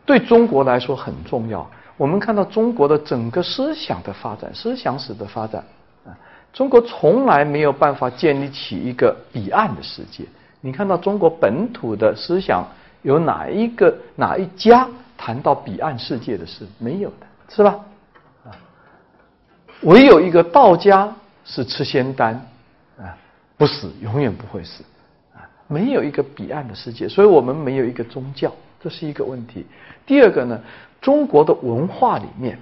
[0.05, 1.71] 对中国来说很重要。
[1.97, 5.63] 我们看到中国的整个思想的发展，思想史的发展
[6.07, 6.17] 啊，
[6.53, 10.25] 中国从来没有办法建立起一个彼岸的世界。
[10.61, 12.67] 你看到中国本土的思想
[13.03, 16.67] 有哪一个哪一家谈到彼岸世界的事？
[16.79, 17.79] 没有的，是吧？
[18.45, 18.51] 啊，
[19.83, 21.13] 唯有一个道家
[21.45, 22.35] 是吃仙丹，
[22.99, 23.17] 啊，
[23.57, 24.83] 不死，永远不会死，
[25.35, 29.67] 啊，没有一个彼岸的世界，所以我们没有一个宗教，这是一个问题。
[30.07, 30.61] 第二个呢，
[31.03, 32.59] 中国的文化里面，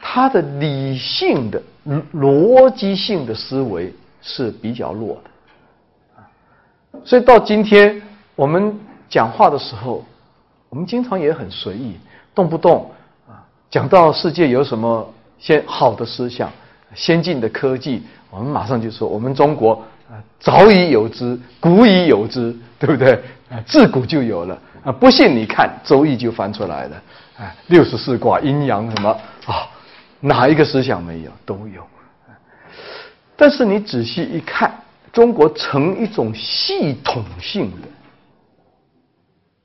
[0.00, 1.62] 它的理性的
[2.12, 6.26] 逻辑性的思维是比较弱的，啊，
[7.04, 8.02] 所以到今天
[8.34, 8.76] 我们
[9.08, 10.04] 讲话的时候，
[10.68, 11.96] 我们经常也很随意，
[12.34, 12.90] 动不动
[13.28, 15.08] 啊，讲到世界有什么。
[15.38, 16.48] 先好的思想，
[16.94, 19.72] 先进的科技，我们马上就说我们中国
[20.08, 23.14] 啊早已有之，古已有之，对不对？
[23.50, 24.92] 啊，自古就有了啊！
[24.92, 27.02] 不信你看《周易》就翻出来了，
[27.42, 29.10] 啊，六十四卦阴阳什么
[29.46, 29.68] 啊，
[30.20, 31.30] 哪一个思想没有？
[31.44, 31.82] 都有。
[33.36, 34.72] 但是你仔细一看，
[35.12, 37.88] 中国成一种系统性的、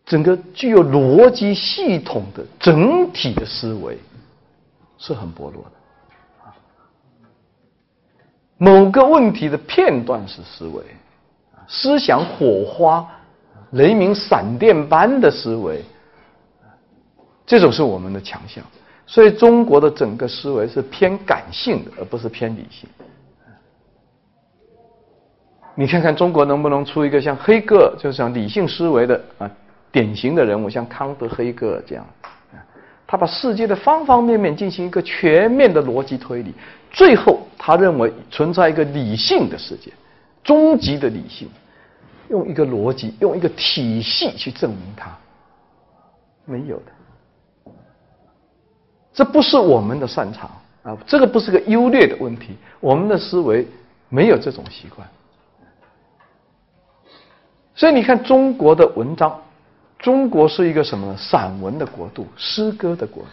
[0.05, 3.97] 整个具有逻辑系统的整体的思维。
[4.99, 5.71] 是很薄弱的，
[8.57, 10.81] 某个问题的片段式思维，
[11.67, 13.07] 思想火花、
[13.73, 15.83] 雷鸣闪电般的思维，
[17.47, 18.63] 这种是我们的强项。
[19.07, 22.87] 所以中国的整个思维是偏感性的，而不是偏理性。
[25.73, 29.49] 你看看中国能不能出一个像黑格尔，就是像理性思维的啊
[29.91, 32.05] 典型的人物，像康德、黑格尔这样。
[33.09, 36.53] 他把世界的方方面面进行一个全面的逻辑推理，
[36.91, 39.93] 最后他认为存在一个理性的世界，
[40.43, 41.47] 终极的理性，
[42.27, 45.17] 用一个逻辑，用一个体系去证明它，
[46.43, 46.91] 没有的，
[49.17, 50.47] 这不是我们的擅长
[50.83, 53.65] 啊，这个不是个优劣的问题，我们的思维
[54.09, 55.07] 没有这种习惯，
[57.73, 59.35] 所以你看中国的文章。
[59.97, 63.29] 中国是一个什么呢散文的国度，诗歌的国度。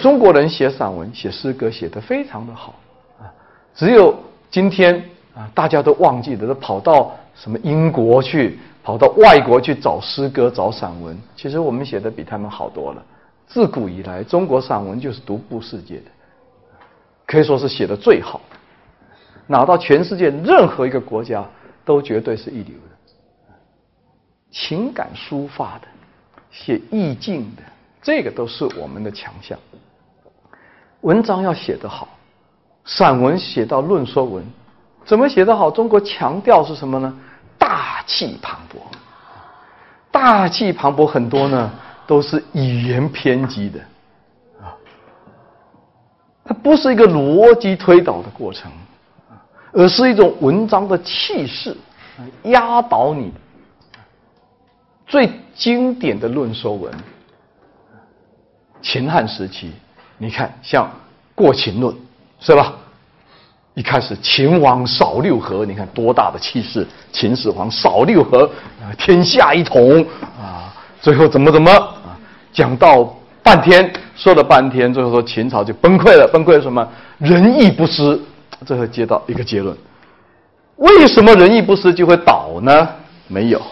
[0.00, 2.76] 中国人写散文、写诗歌写得非常的好
[3.18, 3.28] 啊。
[3.74, 4.16] 只有
[4.50, 11.14] 今天啊，大家都忘记了，都跑到什么英国去，跑到外国去找诗歌、找散文。
[11.36, 13.02] 其实我们写的比他们好多了。
[13.52, 16.10] 自古以来，中国散文就是独步世界的，
[17.26, 18.56] 可以说是写的最好的，
[19.48, 21.44] 拿到全世界任何一个国家
[21.84, 23.12] 都绝对是一流的。
[24.52, 25.88] 情感抒发的，
[26.52, 27.62] 写意境的，
[28.00, 29.58] 这个都是我们的强项。
[31.00, 32.08] 文章要写得好，
[32.84, 34.44] 散文写到论说文，
[35.04, 35.70] 怎么写得好？
[35.70, 37.12] 中国强调是什么呢？
[37.58, 38.78] 大气磅礴，
[40.12, 41.70] 大气磅礴很多呢，
[42.10, 43.78] 都是语言偏激的
[44.60, 44.74] 啊，
[46.44, 48.68] 它不是一个逻辑推导的过程
[49.70, 51.76] 而是一种文章的气势，
[52.42, 53.32] 压倒你。
[55.06, 56.92] 最经典的论说文，
[58.82, 59.70] 秦汉时期，
[60.18, 60.86] 你看像
[61.36, 61.94] 《过秦论》，
[62.40, 62.74] 是吧？
[63.74, 66.84] 一开始秦王扫六合，你看多大的气势！
[67.12, 68.50] 秦始皇扫六合，
[68.98, 70.04] 天下一统
[70.36, 70.74] 啊！
[71.00, 71.70] 最后怎么怎么？
[72.52, 76.28] 讲到半天，说了半天，最后说秦朝就崩溃了。
[76.32, 76.86] 崩溃了什么？
[77.18, 78.20] 仁义不施。
[78.66, 79.74] 最后接到一个结论：
[80.76, 82.88] 为什么仁义不施就会倒呢？
[83.26, 83.62] 没有。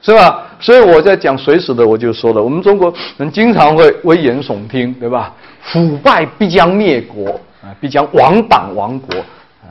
[0.00, 0.46] 是吧？
[0.60, 5.34] 所以我在讲水史的，我就说了，我们中国人经常会危言耸听，对吧？
[5.60, 9.18] 腐败必将灭国啊，必将亡党亡国
[9.62, 9.68] 啊！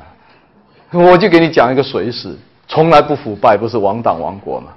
[0.92, 2.36] 我就给你讲一个水史，
[2.68, 4.68] 从来不腐败，不是亡党亡国吗？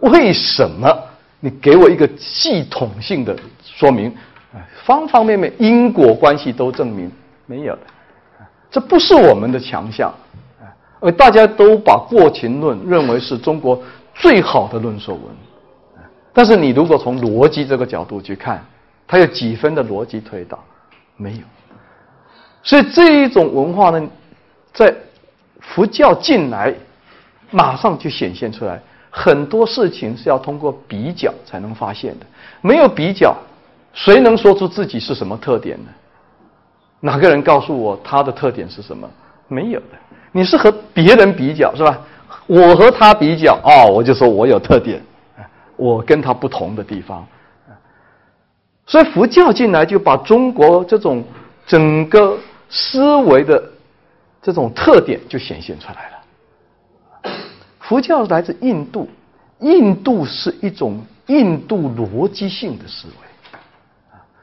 [0.00, 0.88] 为什么？
[1.40, 4.14] 你给我一个系统性的说明，
[4.84, 7.10] 方方面面因果关系都证明
[7.46, 7.82] 没有的，
[8.70, 10.14] 这不是我们的强项
[11.00, 13.82] 而大家都把《过秦论》认为是中国。
[14.12, 15.24] 最好的论说文，
[16.34, 18.62] 但是你如果从逻辑这个角度去看，
[19.06, 20.62] 它有几分的逻辑推导？
[21.16, 21.40] 没有。
[22.62, 24.06] 所以这一种文化呢，
[24.74, 24.94] 在
[25.58, 26.74] 佛教进来，
[27.50, 28.82] 马上就显现出来。
[29.10, 32.26] 很多事情是要通过比较才能发现的，
[32.60, 33.36] 没有比较，
[33.92, 35.90] 谁能说出自己是什么特点呢？
[37.00, 39.08] 哪个人告诉我他的特点是什么？
[39.48, 39.98] 没有的。
[40.32, 41.98] 你是和别人比较，是吧？
[42.46, 45.02] 我和他比较啊，我就说我有特点，
[45.76, 47.26] 我跟他不同的地方，
[48.86, 51.24] 所以佛教进来就把中国这种
[51.66, 52.36] 整个
[52.68, 53.62] 思维的
[54.40, 56.19] 这种特点就显现出来了。
[57.90, 59.08] 佛教来自印度，
[59.58, 63.58] 印度是一种印度逻辑性的思维，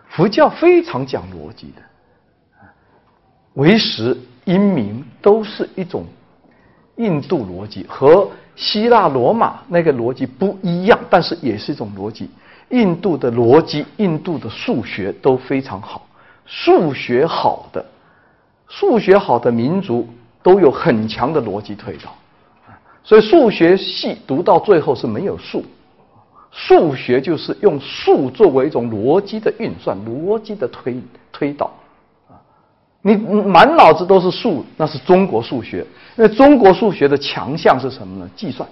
[0.10, 1.82] 佛教非常讲逻辑的，
[3.54, 6.06] 唯识、因明都是一种。
[6.98, 12.30] 印度逻辑和希腊罗马那个逻辑不一样，但是也是一种逻辑。
[12.72, 16.06] 印度的逻辑、印度的数学都非常好。
[16.46, 17.86] 数学好的、
[18.68, 20.06] 数学好的民族
[20.44, 22.14] 都有很强的逻辑推导。
[23.08, 25.64] 所以数学系读到最后是没有数，
[26.52, 31.02] 数学就是用数作为一种逻辑的运算、逻辑的推
[31.32, 31.68] 推导。
[32.28, 32.36] 啊
[33.02, 35.88] 你满脑子都是数，那是中国数学。
[36.18, 38.30] 因为中国数学的强项是什么呢？
[38.36, 38.68] 计算，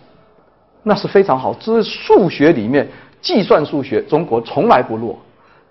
[0.83, 1.53] 那是非常好。
[1.53, 2.85] 这是数学里面
[3.21, 5.17] 计算数学，中国从来不弱。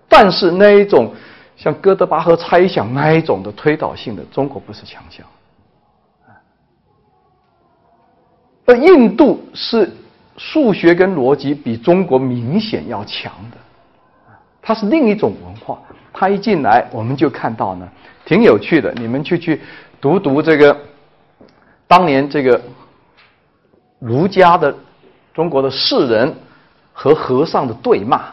[0.09, 1.13] 但是那一种
[1.55, 5.23] 像哥德巴赫猜想那一种的推导性的，中国不是强项。
[8.65, 9.91] 而印度是
[10.37, 13.57] 数学跟逻辑比中国明显要强的，
[14.61, 15.79] 它是另一种文化。
[16.11, 17.87] 它一进来，我们就看到呢。
[18.25, 19.61] 挺有趣的，你们去去
[20.01, 20.75] 读读这个
[21.87, 22.59] 当年这个
[23.99, 24.73] 儒家的
[25.33, 26.33] 中国的士人
[26.91, 28.23] 和和尚的对骂。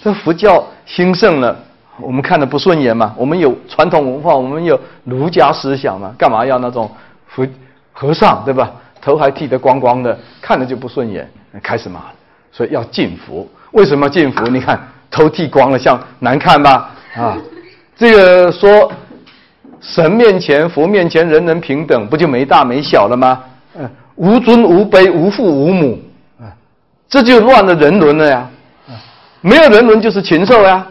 [0.00, 1.54] 这佛教兴盛了，
[2.00, 3.14] 我们看的不顺眼嘛？
[3.18, 6.14] 我们有传统文化，我们有儒家思想嘛？
[6.16, 6.90] 干嘛要那种
[7.26, 7.46] 佛
[7.92, 8.72] 和尚对吧？
[9.00, 11.28] 头还剃得光光的，看着就不顺眼，
[11.62, 12.14] 开始骂了。
[12.52, 13.46] 所以要敬佛。
[13.72, 14.48] 为什么禁佛？
[14.48, 14.80] 你看
[15.10, 16.90] 头剃光了，像难看吧？
[17.16, 17.38] 啊？
[17.96, 18.90] 这个说
[19.80, 23.40] 神面前、佛面前人人平等，不就没大没小了吗？
[23.78, 25.98] 嗯，无尊无卑、无父无母，
[26.40, 26.50] 啊，
[27.08, 28.50] 这就乱了人伦了呀！
[29.42, 30.86] 没有人伦就是禽兽呀！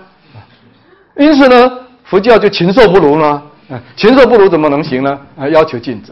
[1.18, 1.72] 因此呢，
[2.06, 3.44] 佛教就禽兽不如了。
[3.96, 5.20] 禽兽不如怎么能行呢？
[5.38, 6.12] 啊，要求禁止，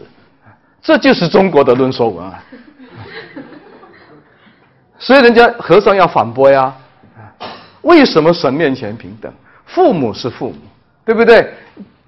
[0.82, 2.44] 这就是中国的论说文啊！
[4.98, 6.74] 所以人家和尚要反驳呀，
[7.82, 9.32] 为什么神面前平等？
[9.66, 10.56] 父母是父母。
[11.04, 11.54] 对不对？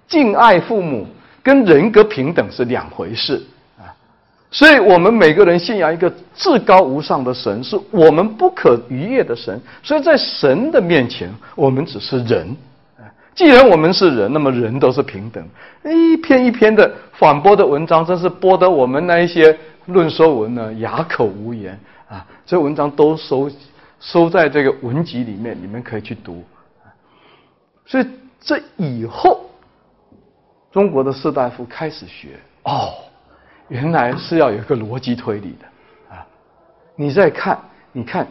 [0.07, 1.07] 敬爱父母
[1.43, 3.43] 跟人格平等是两回事
[3.79, 3.89] 啊！
[4.51, 9.59] 所以我们每个人信仰一个至高无上的神，是我们不可逾越的神。
[9.83, 12.55] 所以在神的面前，我们只是人
[13.41, 15.43] 既然我们是人，那么人都是平等。
[15.83, 22.27] 一篇一篇的反驳的文章，真是播得我们那一些论说文呢哑口无言啊！
[22.45, 23.51] 这文章都收
[23.99, 26.45] 收在这个文集里面，你们可以去读。
[27.87, 28.07] 所以。
[28.43, 29.51] 这以后，
[30.73, 32.95] 中国的士大夫开始学哦，
[33.69, 36.27] 原来是要有一个逻辑推理的啊！
[36.97, 37.59] 你再看，
[37.93, 38.27] 你看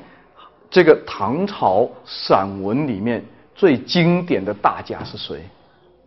[0.68, 3.24] 这个唐朝散文里面
[3.60, 5.44] 最经典的大家是谁？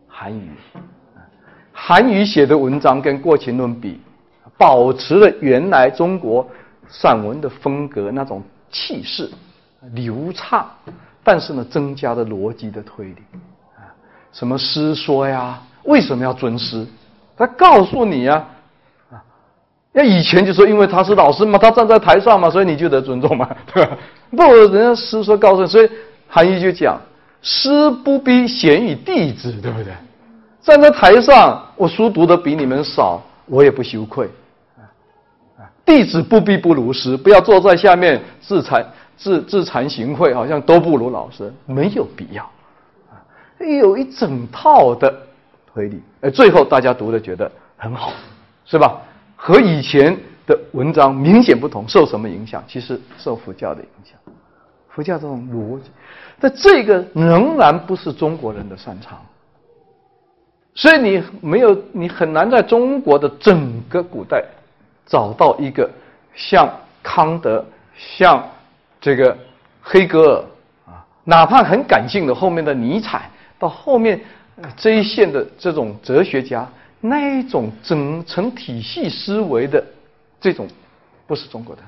[0.08, 0.48] 韩愈。
[1.70, 4.00] 韩愈写的文章跟《过秦论》比，
[4.56, 6.48] 保持了原来中国
[6.88, 9.30] 散文的风格那种气势
[9.92, 10.66] 流畅，
[11.22, 13.22] 但是呢，增加了逻辑的推理。
[14.32, 15.60] 什么诗说呀？
[15.82, 16.86] 为什么要尊师？
[17.36, 18.46] 他告诉你呀，
[19.10, 19.20] 啊，
[19.92, 23.98] 那以前就说，因为他是老师嘛，他站在台上嘛，所以你就得尊重嘛，对吧？
[24.30, 24.42] 不，
[24.72, 25.90] 人家诗说告诉，所以
[26.26, 26.98] 韩愈就讲，
[27.42, 29.92] 师不必贤于弟子，对不对？
[30.62, 34.30] 站在台上，我书读的比你们少，我也不羞愧。
[35.84, 38.86] 弟子不必不如师，不要坐在下面自惭
[39.16, 42.48] 自自惭形秽，好像都不如老师，没有必要。
[43.58, 45.12] 有一整套的
[45.66, 48.12] 推理，呃，最后大家读的觉得很好，
[48.64, 49.00] 是吧？
[49.34, 50.16] 和以前
[50.46, 52.62] 的文章明显不同，受什么影响？
[52.68, 54.14] 其实受佛教的影响，
[54.88, 55.90] 佛教这种逻辑，
[56.42, 59.24] 但这个仍然不是中国人的擅长，
[60.74, 64.44] 所以你没有，你很难在中国的整个古代
[65.06, 65.88] 找到一个
[66.34, 66.68] 像
[67.00, 67.64] 康德、
[67.96, 68.44] 像
[69.00, 69.38] 这个
[69.80, 70.44] 黑格
[70.86, 73.30] 尔啊，哪怕很感性的后面的尼采。
[73.56, 74.20] 到后面
[74.76, 76.68] 这一线的这种哲学家，
[77.00, 79.84] 那一种整成体系思维的
[80.40, 80.66] 这种，
[81.24, 81.82] 不是中国的。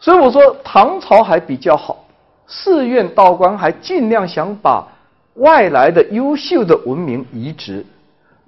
[0.00, 2.04] 所以我说唐朝还比较好，
[2.46, 4.86] 寺院道观还尽量想把
[5.34, 7.84] 外来的优秀的文明移植。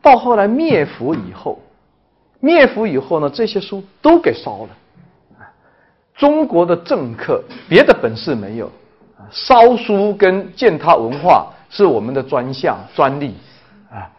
[0.03, 1.61] 到后来灭佛以后，
[2.41, 4.69] 灭佛以后呢，这些书都给烧了。
[6.15, 8.71] 中国的政客别的本事没有。
[9.31, 13.37] 烧书跟践踏文化是我们的专项专利
[13.91, 14.11] 啊，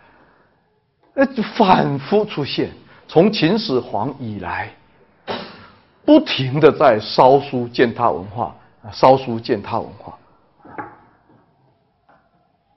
[1.16, 1.28] 呃，
[1.58, 2.70] 反复出现，
[3.08, 4.72] 从秦始皇以来，
[6.06, 8.56] 不停的在烧书践踏文化，
[8.92, 10.18] 烧书践踏文化。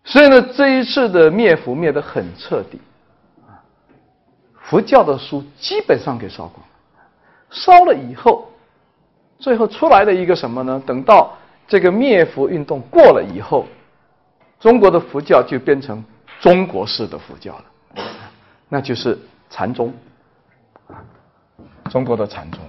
[0.04, 2.80] 所以呢，这一次的灭佛灭的很彻底，
[4.62, 6.64] 佛教的书基本上给烧光，
[7.50, 8.48] 烧了以后，
[9.38, 10.82] 最后出来的一个什么呢？
[10.86, 11.32] 等到。
[11.66, 13.64] 这个灭佛运动过了以后，
[14.60, 16.04] 中国的佛教就变成
[16.38, 17.64] 中国式的佛教了，
[18.68, 19.18] 那就是
[19.48, 19.90] 禅宗，
[21.88, 22.60] 中国的禅宗。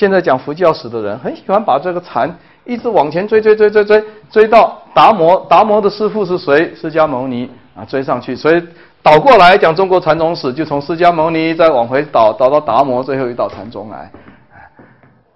[0.00, 2.34] 现在讲佛教史的人很喜欢把这个禅
[2.64, 6.74] 一直往前追追追追追追到达摩，达摩的师傅是谁？
[6.74, 8.66] 释迦牟尼啊，追上去，所以
[9.02, 14.10] 倒过来讲中国禅宗史，就从释迦牟尼再往回倒，倒到达摩，最后一到禅宗来。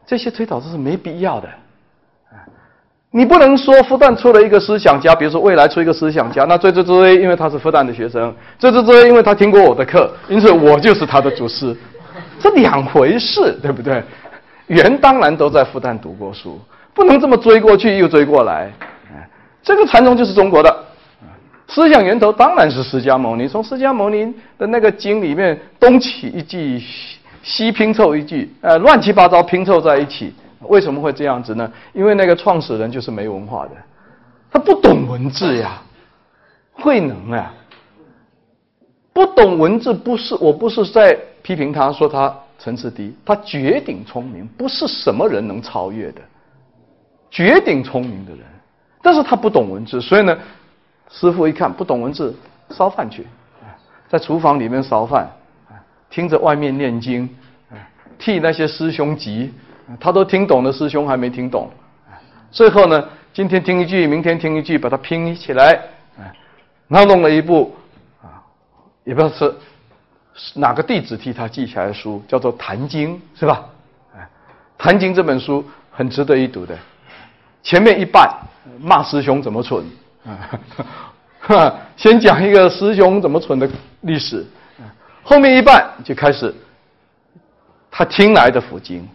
[0.07, 1.49] 这些推导都是没必要的。
[3.11, 11.77] 你不能说复旦出了一个思想家，比如说未来出一个思想家，那追追追，因为他是复旦的学生，追追追，因为他听过我的课，因此我就是他的祖师，
[12.41, 14.03] 这两回事，对不对？
[14.67, 16.59] 原当然都在复旦读过书，
[16.93, 18.73] 不能这么追过去又追过来。
[19.63, 20.85] 这个禅宗就是中国的，
[21.69, 26.83] 思想源头当然是释迦牟尼，从释迦牟尼的那个经里面东起一句，
[27.43, 30.35] 西拼凑一句，呃，乱七八糟拼凑在一起。
[30.61, 31.71] 为什么会这样子呢？
[31.93, 33.71] 因为那个创始人就是没文化的，
[34.51, 35.83] 他不懂文字呀，
[36.73, 37.53] 慧能啊，
[39.13, 46.21] 不懂文字不是我不是在批评他说他层次低，他绝顶聪明，不是什么人能超越的，
[47.31, 48.41] 绝顶聪明的人，
[49.03, 50.39] 但是他不懂文字，所以呢，
[51.11, 52.35] 师傅一看不懂文字，
[52.71, 53.27] 烧饭去，
[54.09, 55.31] 在厨房里面烧饭，
[56.09, 57.29] 听着外面念经，
[58.19, 59.53] 替那些师兄急。
[60.01, 61.69] 他都听懂了，师兄还没听懂。
[62.51, 65.79] 最后呢，今天听一句，明天听一句，把它拼起来。
[66.89, 67.75] 然后弄了一部
[68.23, 68.41] 啊，
[69.05, 69.55] 也不知道是
[70.55, 73.65] 哪个弟子替他记下来的书，叫做《坛经》，是吧？
[74.77, 76.77] 《坛经》这本书很值得一读的。
[77.63, 78.29] 前面一半
[78.81, 79.85] 骂师兄怎么蠢，
[81.97, 83.69] 先讲一个师兄怎么蠢的
[84.03, 84.45] 历史。
[85.23, 86.55] 后面一半就开始
[87.91, 89.09] 他听来的佛经。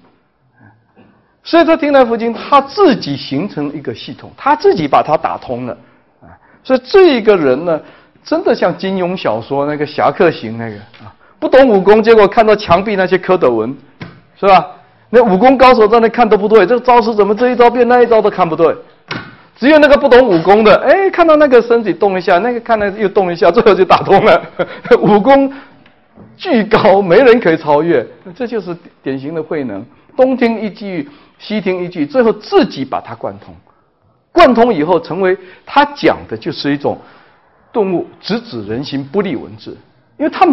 [1.43, 5.77] 所以说，听来佛经他自己形成一个系统，他自己把它打通了。
[6.63, 7.79] 所以这一个人呢，
[8.23, 10.77] 真的像金庸小说那个侠客行那个，
[11.39, 13.75] 不懂武功，结果看到墙壁那些蝌蚪文，
[14.39, 14.67] 是吧？
[15.09, 18.75] 那武功高手在那看都不对，这个招式怎么这一招变那一招都看不对。
[19.55, 24.41] 只有那个不懂武功的，哎，看到那个身体动一下，那个看到又动一下，最后就打通了。
[25.01, 25.51] 武功
[26.37, 29.85] 巨高，没人可以超越，这就是典型的慧能。
[30.15, 31.09] 东听一句。
[31.41, 33.55] 西听一句，最后自己把它贯通，
[34.29, 36.97] 贯通以后，成为他讲的就是一种
[37.71, 39.77] 顿悟，直指人心，不立文字。
[40.19, 40.45] 因为他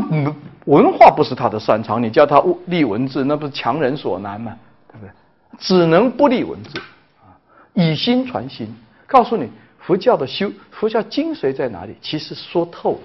[0.66, 4.56] 文化不是他的擅长，你叫他立文字，那不是强人所难吗？
[4.88, 5.10] 对不对？
[5.58, 6.78] 只能不立文字，
[7.18, 7.34] 啊，
[7.74, 8.72] 以心传心。
[9.06, 9.50] 告诉你，
[9.80, 11.96] 佛教的修，佛教精髓在哪里？
[12.00, 12.98] 其实说透了。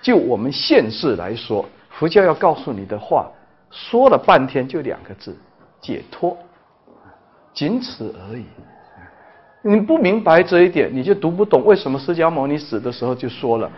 [0.00, 3.28] 就我们现世来说，佛教要告诉你的话，
[3.70, 5.36] 说了半天就两个字：
[5.80, 6.36] 解脱。
[7.52, 8.44] 仅此而已。
[9.62, 13.70] 你不明白这一点，你就读不懂为什么释迦牟尼死的时候就说了，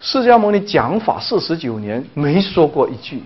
[0.00, 3.22] 释迦牟尼讲法四十九年没说过一句。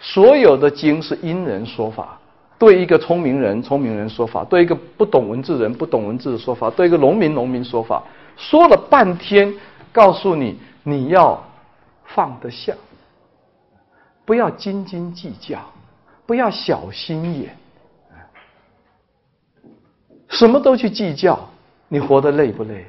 [0.00, 2.18] 所有的经是因人说法，
[2.58, 8.02] 对一个聪明人聪明人说法，对一个不懂文字人不懂文字的说法，对一个农民农民说法，
[8.36, 9.54] 说了半天，
[9.92, 11.42] 告诉你你要
[12.04, 12.74] 放得下，
[14.24, 15.58] 不要斤斤计较，
[16.26, 17.56] 不要小心眼。
[20.28, 21.48] 什么都去计较，
[21.88, 22.84] 你活得累不累？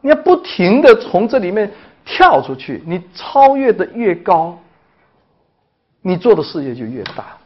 [0.00, 1.70] 你要不停的从这里面
[2.04, 4.58] 跳出去，你超越的越高，
[6.02, 7.36] 你做的事业就越大。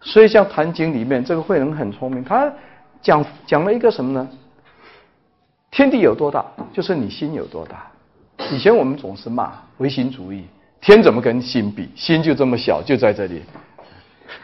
[0.00, 2.50] 所以像《坛经》里面这个慧能很聪明，他
[3.02, 4.28] 讲讲了一个什么呢？
[5.70, 7.86] 天地有多大，就是你心有多大。
[8.50, 10.44] 以前我们总是骂唯心主义，
[10.80, 11.90] 天怎么跟心比？
[11.94, 13.42] 心就这么小，就在这里。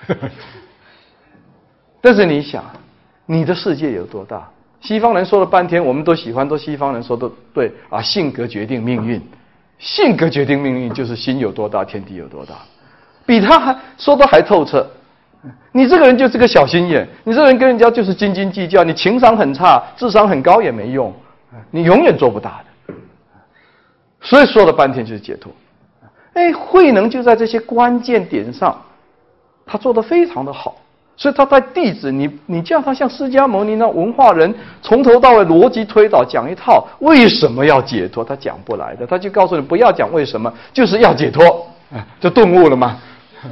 [2.00, 2.64] 但是你想。
[3.28, 4.48] 你的世界有多大？
[4.80, 8.00] 西方人说了半天，我们都喜欢，都西方人说的对啊。
[8.00, 9.20] 性格决定命运，
[9.78, 12.54] 性格决定命运，就是心有多大，天地有多大，
[13.24, 14.86] 比他还说的还透彻。
[15.72, 21.12] 你这个人就是个小心眼，你这个人跟人家就是斤斤计较，你情商很差，智商很高也没用，
[21.70, 22.94] 你永远做不大的。
[24.20, 25.52] 所以说了半天就是解脱。
[26.34, 28.80] 哎，慧能就在这些关键点上，
[29.64, 30.76] 他做的非常的好。
[31.18, 38.22] 所以他在弟子，你你叫他像释迦牟尼那文化人，从头到尾逻辑推导讲一套，为什么要解脱？
[38.22, 41.66] 他讲不来的，他就告诉你不要讲为什么，就是要解脱，
[42.20, 42.98] 就顿悟了嘛。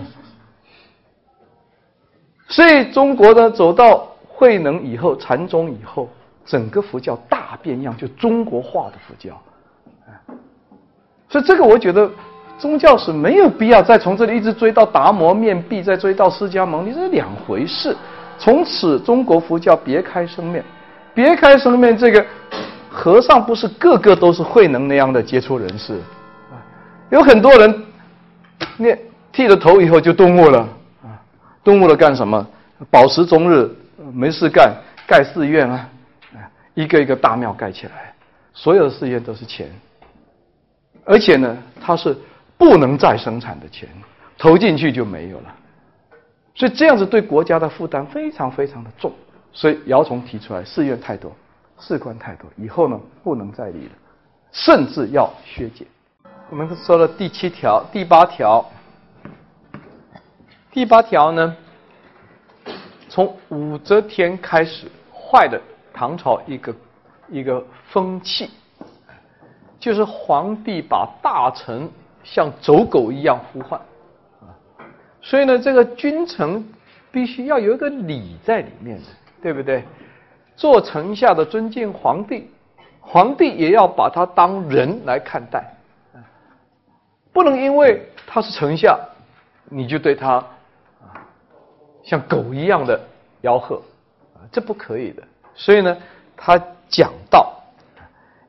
[2.49, 6.11] 所以中国的走到慧能以后，禅宗以后，
[6.45, 9.41] 整个佛教大变样，就中国化的佛教。
[11.31, 12.11] 所以这个我觉得。
[12.59, 17.97] 宗教是没有必要再从这里一直追到达摩面壁，再追到释迦牟尼，这是两回事。
[18.39, 20.65] 从此，中国佛教别开生面，
[21.15, 21.97] 别开生面。
[21.97, 22.25] 这个
[22.91, 25.99] 和尚不是个个都是慧能那样的杰出人士，
[27.11, 27.85] 有很多人
[28.77, 28.99] 念
[29.33, 30.61] 剃了头以后就顿悟了，
[31.03, 31.19] 啊，
[31.63, 32.47] 顿悟了干什么？
[32.91, 33.71] 饱食终日，
[34.13, 34.75] 没事干，
[35.07, 35.89] 盖寺院啊，
[36.75, 38.13] 一个一个大庙盖起来，
[38.53, 39.69] 所有的寺院都是钱，
[41.05, 42.17] 而且呢，它是
[42.65, 43.87] 不能再生产的钱，
[44.39, 45.55] 投进去就没有了，
[46.55, 49.13] 所以这样子对国家的负担非常非常的重，
[49.53, 51.31] 所以姚崇提出来，寺院太多，
[51.79, 53.93] 士官太多，以后呢不能再立了，
[54.51, 55.87] 甚至要削减。
[56.49, 58.65] 我们说了第七条、第八条，
[60.73, 61.55] 第八条呢？
[63.11, 65.61] 从武则天开始，坏的
[65.93, 66.75] 唐朝一个
[67.29, 68.51] 一个风气，
[69.79, 71.89] 就是皇帝把大臣
[72.25, 73.79] 像走狗一样呼唤，
[74.41, 74.51] 啊，
[75.23, 76.67] 所以呢，这个君臣
[77.13, 79.05] 必须要有一个礼在里面的，
[79.43, 79.85] 对不对？
[80.57, 82.51] 做臣下的尊敬皇帝，
[83.01, 85.75] 皇帝也要把他当人来看待，
[87.33, 88.99] 不能因为他是臣下，
[89.69, 90.37] 你就对他
[91.01, 91.27] 啊。
[92.03, 93.01] 像狗一样的
[93.43, 93.83] 吆喝，
[94.35, 95.23] 啊，这不可以的。
[95.55, 95.97] 所以呢，
[96.37, 96.57] 他
[96.89, 97.53] 讲到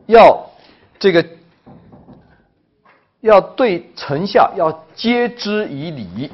[0.05, 0.47] 要
[0.99, 1.25] 这个
[3.25, 6.31] 要对臣下要接之以礼，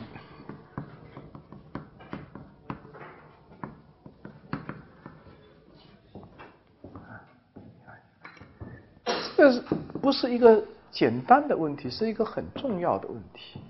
[9.37, 9.63] 这是
[10.01, 10.61] 不是一个
[10.91, 11.89] 简单的问题？
[11.89, 13.61] 是一个很重要的问题。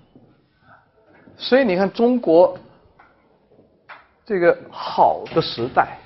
[1.36, 2.58] 所以你看中国。
[4.24, 5.98] 这个好的时代，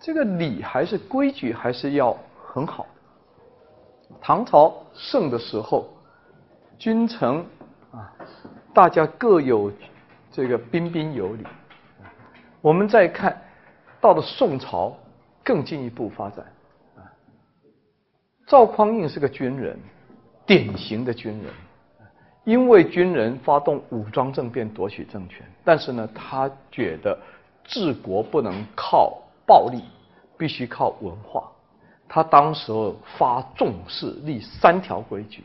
[0.00, 2.86] 这个礼还是规矩还是要很好。
[4.20, 5.88] 唐朝盛的时候，
[6.78, 7.44] 君臣
[7.92, 8.12] 啊，
[8.74, 9.72] 大家各有
[10.30, 11.44] 这个彬彬有礼。
[12.60, 13.40] 我们再看
[14.00, 14.96] 到了宋朝，
[15.44, 16.44] 更进一步发展。
[18.46, 19.78] 赵匡胤是个军人，
[20.44, 21.52] 典型的军人。
[22.44, 27.18] 因为军人发动武装政变夺取政权，但是呢，他觉得
[27.64, 29.82] 治国不能靠暴力，
[30.38, 31.50] 必须靠文化。
[32.16, 35.44] 他当时候发重誓立三条规矩：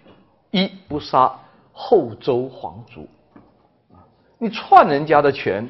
[0.52, 1.38] 一不杀
[1.74, 3.06] 后周皇族，
[4.38, 5.70] 你篡人家的权，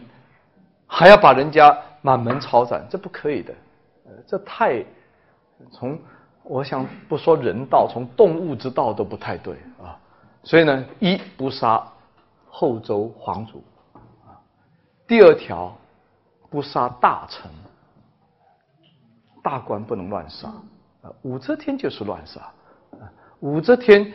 [0.85, 3.51] 还要把人家满门抄斩，这不可以的。
[4.05, 4.85] 呃，这太
[5.71, 5.97] 从
[6.43, 9.55] 我想不说人道，从动物之道都不太对。
[9.81, 9.97] 啊。
[10.43, 11.83] 所以呢，一不杀
[12.47, 13.63] 后周皇族，
[14.23, 14.37] 啊，
[15.07, 15.75] 第二条
[16.51, 17.49] 不杀大臣，
[19.41, 20.53] 大官不能乱杀，
[21.01, 22.41] 啊，武则天就是乱杀，
[22.91, 24.11] 啊，武则天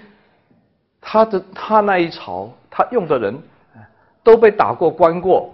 [1.00, 3.36] 他的他那一朝，他用的人
[4.22, 5.52] 都被打过关过，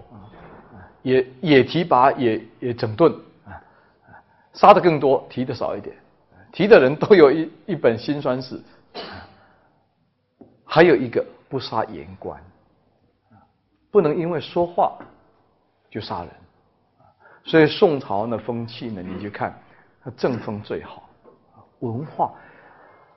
[1.02, 3.12] 也也提拔也也整顿，
[3.46, 3.56] 啊，
[4.52, 5.96] 杀的更多，提的少一点，
[6.52, 8.60] 提的人都有一一本辛酸史。
[10.64, 12.42] 还有一个不杀言官，
[13.90, 14.96] 不能因为说话
[15.90, 16.30] 就杀人，
[17.44, 19.54] 所以宋朝的风气呢，你就看，
[20.16, 21.06] 政风最好，
[21.82, 22.32] 文化，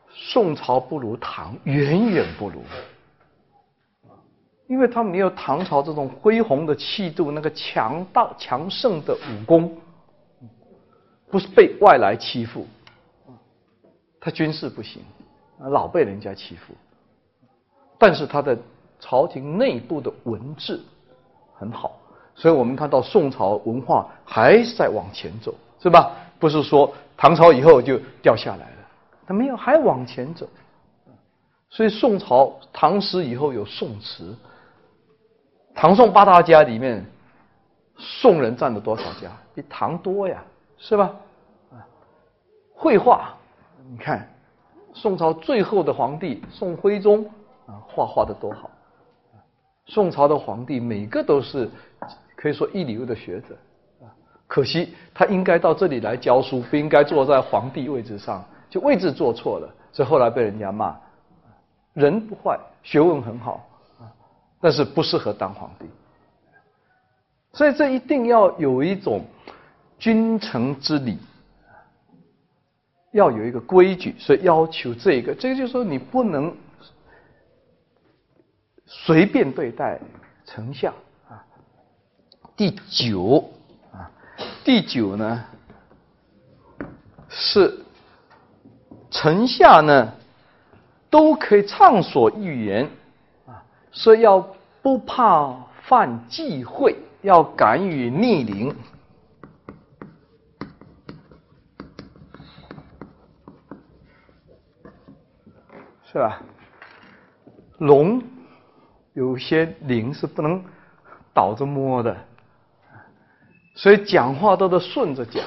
[0.09, 2.61] 宋朝不如唐，远远不如，
[4.67, 9.77] 因为他没有唐朝这种恢宏的气度，那个强大强盛的武功，
[11.29, 12.65] 不是被外来欺负，
[14.19, 15.01] 他军事不行，
[15.59, 16.73] 老被人家欺负。
[17.97, 18.57] 但是他的
[18.99, 20.79] 朝廷内部的文治
[21.53, 21.97] 很好，
[22.33, 26.11] 所以我们看到宋朝文化还是在往前走，是吧？
[26.37, 28.77] 不是说唐朝以后就掉下来了，
[29.25, 30.47] 他没有，还往前走。
[31.69, 34.35] 所以宋朝唐诗以后有宋词，
[35.73, 37.05] 唐宋八大家里面，
[37.97, 39.31] 宋人占了多少家？
[39.53, 40.43] 比唐多呀，
[40.77, 41.15] 是吧？
[41.71, 41.79] 啊，
[42.73, 43.33] 绘画，
[43.89, 44.29] 你看
[44.93, 47.29] 宋朝最后的皇帝宋徽宗。
[47.67, 48.69] 啊，画画的多好！
[49.87, 51.67] 宋朝的皇帝每个都是
[52.35, 53.64] 可以说一流的学者啊，
[54.47, 60.97] 可惜他应该到这里来教书，不应该坐在皇帝位置上，就位置坐错了，所以后来被人家骂。
[61.93, 63.67] 人不坏，学问很好
[63.99, 64.11] 啊，
[64.59, 65.85] 但是不适合当皇帝。
[67.53, 69.23] 所以这一定要有一种
[69.97, 71.17] 君臣之礼，
[73.11, 76.53] 要有一个规矩，所以要求这个，这个就是说你不能。
[78.87, 79.99] 随便对待
[80.45, 80.93] 丞相
[81.27, 81.43] 啊，
[82.55, 83.43] 第九，
[84.65, 85.45] 第九呢
[87.29, 87.85] 是
[89.11, 90.11] 臣下呢
[91.11, 92.89] 都可以畅所欲言
[93.45, 94.39] 啊，所以要
[94.81, 98.75] 不怕犯忌讳，要敢于逆鳞，
[106.11, 106.41] 是吧？
[107.77, 108.19] 龙。
[109.13, 110.61] 有些灵是不能
[111.33, 112.17] 倒着摸的，
[113.75, 115.43] 所以讲话都得顺着讲，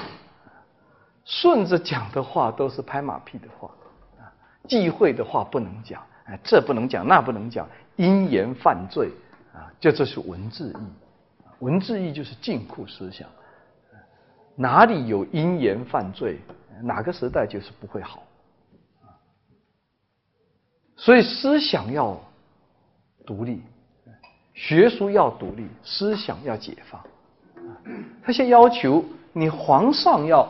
[1.25, 3.71] 顺着讲的话都是拍马屁的话，
[4.67, 9.09] 忌讳的话不能讲，哎，这不能讲，那不能讲，因言犯罪
[9.51, 10.77] 啊，就这是文字义，
[11.59, 13.27] 文字义就是禁锢思想，
[14.55, 16.39] 哪里有因言犯罪，
[16.83, 18.21] 哪个时代就是不会好，
[20.95, 22.15] 所以思想要
[23.25, 23.63] 独立。
[24.53, 27.01] 学术要独立，思想要解放。
[28.23, 29.03] 他先要求
[29.33, 30.47] 你皇上要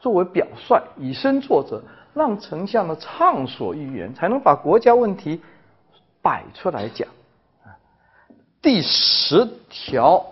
[0.00, 1.82] 作为表率，以身作则，
[2.14, 5.40] 让丞相呢畅所欲言，才能把国家问题
[6.22, 7.08] 摆出来讲。
[8.62, 10.24] 第十条，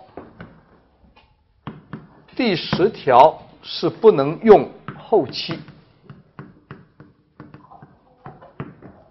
[2.35, 5.59] 第十条是不能用后期，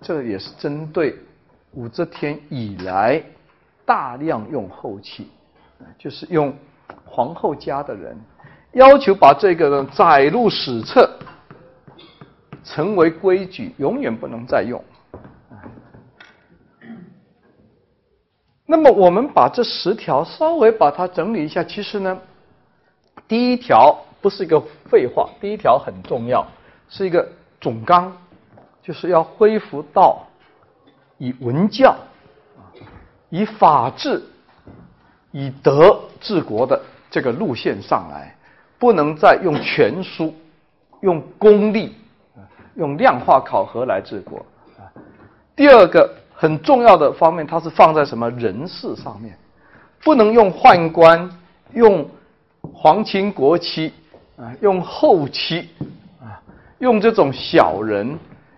[0.01, 1.19] 这也是针对
[1.73, 3.23] 武则天以来。
[3.87, 5.29] 大量用后期，
[5.99, 6.55] 就是用
[7.05, 8.17] 皇后家的人，
[8.73, 11.09] 要求把这个呢载入史册，
[12.63, 14.83] 成为规矩，永远不能再用。
[18.67, 22.19] 那么我们把这十条稍微把它整理一下，其实呢，
[23.29, 24.61] 第一条不是一个
[24.91, 26.47] 废话，第一条很重要，
[26.89, 27.29] 是一个
[27.61, 28.11] 总纲，
[28.83, 30.27] 就是要恢复到
[31.19, 31.95] 以文教。
[33.31, 34.23] 以法治、
[35.35, 36.81] 以德治国的
[37.11, 38.33] 这个路线上来，
[38.79, 40.33] 不能再用权书、
[41.01, 41.97] 用功利、
[42.77, 44.47] 用量化考核来治国。
[45.57, 49.37] 第二个很重要的方面，它是放在什么人事上面，
[50.05, 51.29] 不能用宦官、
[51.73, 52.09] 用
[52.73, 53.93] 皇亲国戚
[54.37, 55.69] 啊、用后期
[56.21, 56.39] 啊、
[56.79, 58.17] 用这种小人。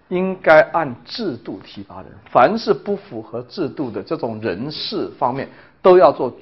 [0.09, 5.49] 应该按制度提拔人，凡是不符合制度的这种人事方面，
[5.83, 6.33] 都要做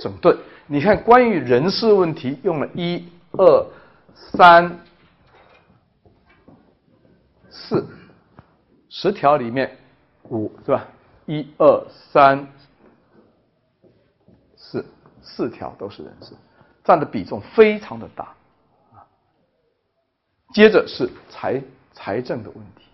[0.00, 0.36] 整顿。
[0.66, 3.66] 你看，关于人事问题，用了一二
[4.14, 4.78] 三
[7.48, 7.86] 四
[8.88, 9.76] 十条里面
[10.24, 10.88] 五是吧？
[11.26, 12.46] 一二三
[14.56, 14.84] 四
[15.22, 16.34] 四条都是人事，
[16.82, 18.24] 占的比重非常的大
[18.92, 19.06] 啊。
[20.52, 21.62] 接着是财
[21.92, 22.84] 财政的问题。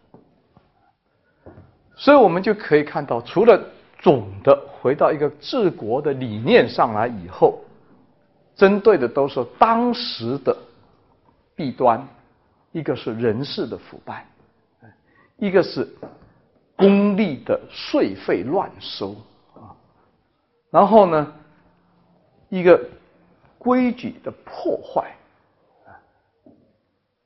[1.95, 3.63] 所以我们就可以看到，除了
[4.03, 7.61] 总的回到一个治国的理念上来以后，
[8.55, 10.55] 针对的都是当时的
[11.55, 12.07] 弊端，
[12.73, 14.27] 一个是人事的腐败，
[15.39, 15.89] 一个是
[16.77, 19.15] 公立的税费乱收
[19.55, 19.73] 啊，
[20.71, 21.33] 然后呢，
[22.49, 22.79] 一个
[23.57, 25.15] 规矩的破坏
[25.87, 25.95] 啊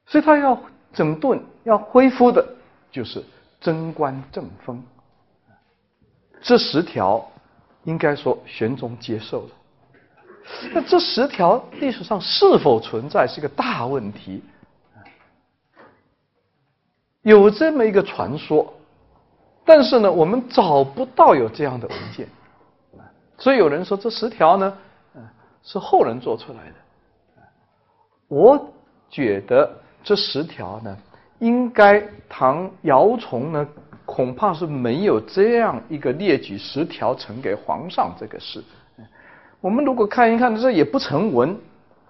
[0.05, 0.61] 所以他要
[0.93, 2.47] 整顿、要恢复的，
[2.93, 3.24] 就是。
[3.59, 4.81] 贞观正风，
[6.41, 7.24] 这十条
[7.84, 9.49] 应该说玄宗接受了。
[10.72, 14.43] 那这十条历史上是否存在是个大问题。
[17.22, 18.72] 有这么一个传说，
[19.64, 22.28] 但是呢，我们找不到有这样的文件。
[23.39, 24.78] 所以有人说这十条呢，
[25.62, 26.74] 是后人做出来的。
[28.28, 28.72] 我
[29.11, 30.97] 觉得这十条呢。
[31.39, 33.68] 应该唐姚崇呢，
[34.17, 38.64] 恐怕是没有这样一个列举十条呈给皇上这个事。
[39.61, 41.55] 我们如果看一看，这也不成文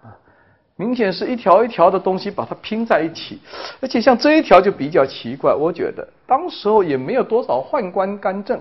[0.05, 0.15] 啊，
[0.77, 3.41] 明显是一条一条的东西把它拼在一起。
[3.81, 8.61] 而且像这一条就比较奇怪，我觉得当时候也没有多少宦官干政，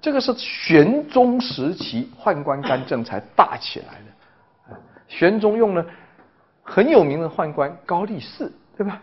[0.00, 4.76] 这个是玄宗时期宦官干政才大起来的。
[5.08, 5.84] 玄宗用了
[6.62, 9.02] 很有名的宦官高力士，对吧？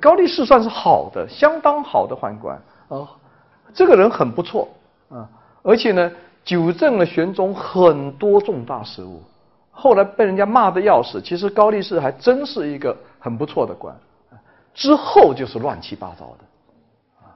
[0.00, 3.08] 高力士算是好的，相当好的宦官哦，
[3.74, 4.68] 这个人很不错
[5.08, 5.28] 啊，
[5.62, 6.10] 而且呢，
[6.44, 9.22] 纠正了玄宗很多重大失误，
[9.70, 11.20] 后来被人家骂的要死。
[11.20, 13.94] 其实高力士还真是一个很不错的官，
[14.74, 17.34] 之后就是乱七八糟的啊。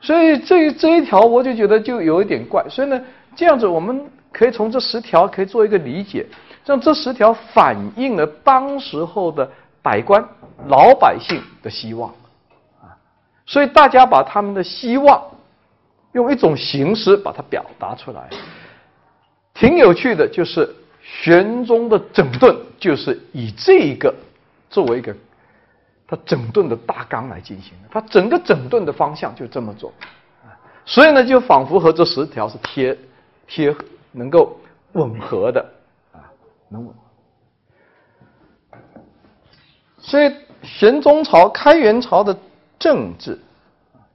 [0.00, 2.64] 所以这这一条我就觉得就有一点怪。
[2.68, 3.00] 所以呢，
[3.34, 6.26] 这样子我们可以从这十条可以做一个理解，
[6.64, 9.50] 让这十条反映了当时候的
[9.82, 10.22] 百官。
[10.68, 12.14] 老百姓的希望，
[13.46, 15.22] 所以大家把他们的希望
[16.12, 18.30] 用一种形式把它表达出来，
[19.52, 20.26] 挺有趣的。
[20.26, 24.14] 就是玄宗的整顿，就是以这一个
[24.70, 25.14] 作为一个
[26.06, 27.88] 他整顿的大纲来进行的。
[27.90, 29.92] 他整个整顿的方向就这么做，
[30.86, 32.98] 所以呢，就仿佛和这十条是贴
[33.46, 33.76] 贴
[34.12, 34.58] 能够
[34.92, 35.60] 吻合的
[36.12, 36.24] 啊，
[36.68, 37.00] 能吻合。
[39.98, 40.32] 所以，
[40.62, 42.36] 玄宗朝、开元朝的
[42.78, 43.38] 政治，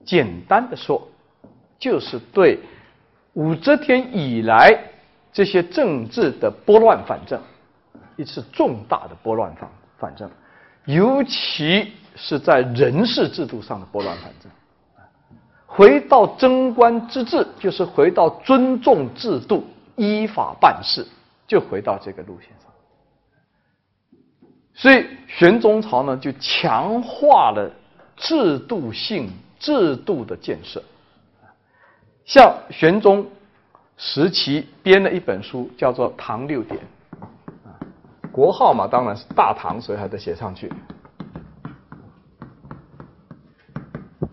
[0.06, 1.08] 简单的说，
[1.78, 2.60] 就是对
[3.34, 4.78] 武则天以来
[5.32, 7.42] 这些政治的拨乱反正，
[8.16, 10.30] 一次重大的拨乱反反正，
[10.86, 14.52] 尤其是在人事制度上的拨乱反正。
[15.66, 19.64] 回到贞观之治，就是回到尊重制度、
[19.96, 21.06] 依法办事，
[21.48, 22.72] 就回到这个路线上。
[24.74, 27.72] 所以玄宗朝呢，就强化了
[28.20, 30.84] 制度性制度的建设。
[32.26, 33.26] 像玄宗
[33.98, 36.80] 时期编了一本书，叫做《唐六典》，
[38.32, 40.72] 国号嘛，当然是大唐，所以还得写上去。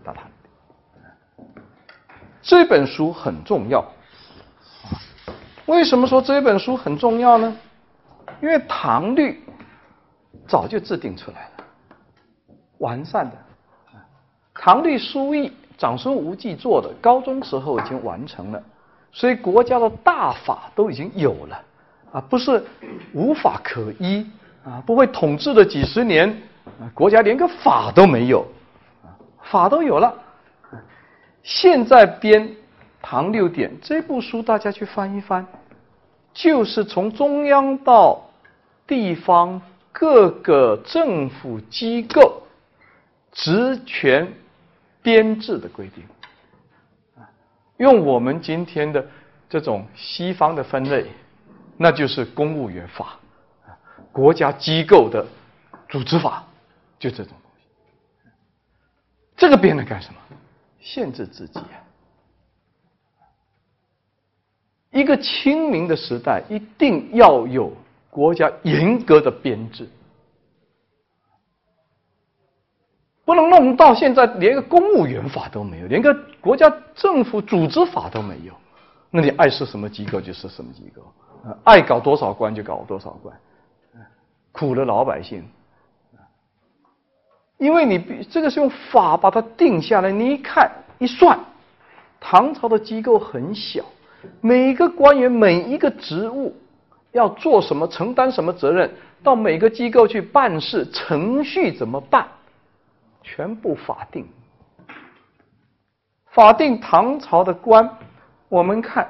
[0.03, 0.29] 大唐
[2.43, 3.83] 这本书很重要，
[5.65, 7.57] 为什么说这本书很重要呢？
[8.41, 9.43] 因为唐律。
[10.47, 11.65] 早就制定出来了，
[12.77, 13.35] 完善的。
[14.59, 18.61] 唐律书议长孙无忌做的，高中时候已经完成了，
[19.11, 21.61] 所以国家的大法都已经有了，
[22.11, 22.63] 啊，不是
[23.13, 24.25] 无法可依
[24.65, 26.29] 啊，不会统治了几十年，
[26.79, 28.45] 啊国家连个法都没有，
[29.03, 30.13] 啊法都有了。
[31.43, 32.47] 现在编
[33.01, 35.45] 《唐六典》这部书，大家去翻一翻，
[36.33, 38.21] 就是从中央到
[38.85, 39.61] 地方。
[39.99, 42.43] 各个政府机构
[43.31, 44.31] 职权
[45.07, 46.03] 编制的规定，
[47.77, 49.07] 用我们今天的
[49.47, 51.05] 这种西方的分类，
[51.77, 53.17] 那就是公务员法，
[54.11, 55.25] 国家机构的
[55.87, 56.43] 组织法，
[56.99, 58.29] 就这种东西。
[59.37, 60.19] 这个编来干什么？
[60.81, 61.79] 限制自己啊！
[64.91, 67.71] 一个清明的时代，一定要有。
[68.09, 69.87] 国家严格的编制，
[73.27, 78.53] 不能弄到现在连个公务员法都没有，连个国家政府组织法都没有。
[79.11, 81.01] 那你爱是什么机构就是什么机构，
[81.65, 83.35] 爱搞多少官就搞多少官，
[84.53, 85.43] 苦了老百姓。
[87.57, 91.37] 因为你这个是用法把它定下来，你一看一算，
[92.21, 93.83] 唐朝的机构很小，
[94.39, 96.55] 每个官员每一个职务。
[97.13, 98.89] 要做什么，承担什么责任，
[99.23, 102.27] 到每个机构去办事，程序怎么办，
[103.27, 104.25] 全部法定。
[106.27, 107.97] 法定唐朝的官，
[108.47, 109.05] 我们看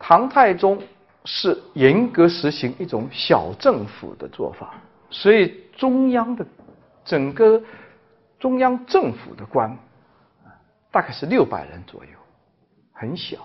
[0.00, 0.82] 唐太宗
[1.24, 4.74] 是严格实行一种小政府的做法，
[5.10, 6.44] 所以中央的
[7.04, 7.62] 整个
[8.38, 9.76] 中央政府的官
[10.90, 12.10] 大概是六百人左右，
[12.92, 13.36] 很小。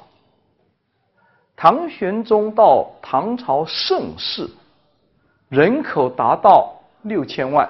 [1.56, 4.50] 唐玄宗到唐朝盛世，
[5.50, 6.74] 人口达到
[7.04, 7.70] 六千万，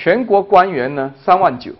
[0.00, 1.74] 全国官员呢三万九，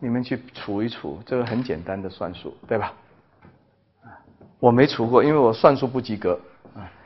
[0.00, 2.92] 你们去除一除，这个很简单的算术，对吧？
[4.60, 6.38] 我没除过，因为我算术不及格。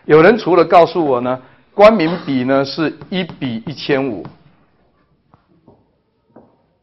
[0.05, 1.41] 有人除了告诉我呢，
[1.75, 4.27] 官民比呢是一比一千五，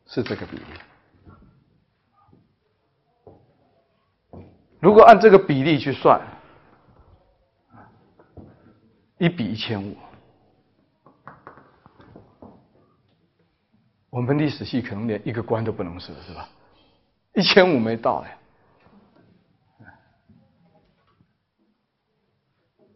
[0.06, 0.64] 是这个比例。
[4.80, 6.22] 如果按这个比例去算，
[9.18, 9.98] 一比一千五，
[14.10, 16.50] 我们历史系可能连一个官都不能设，是吧？
[17.34, 18.38] 一千五没到哎，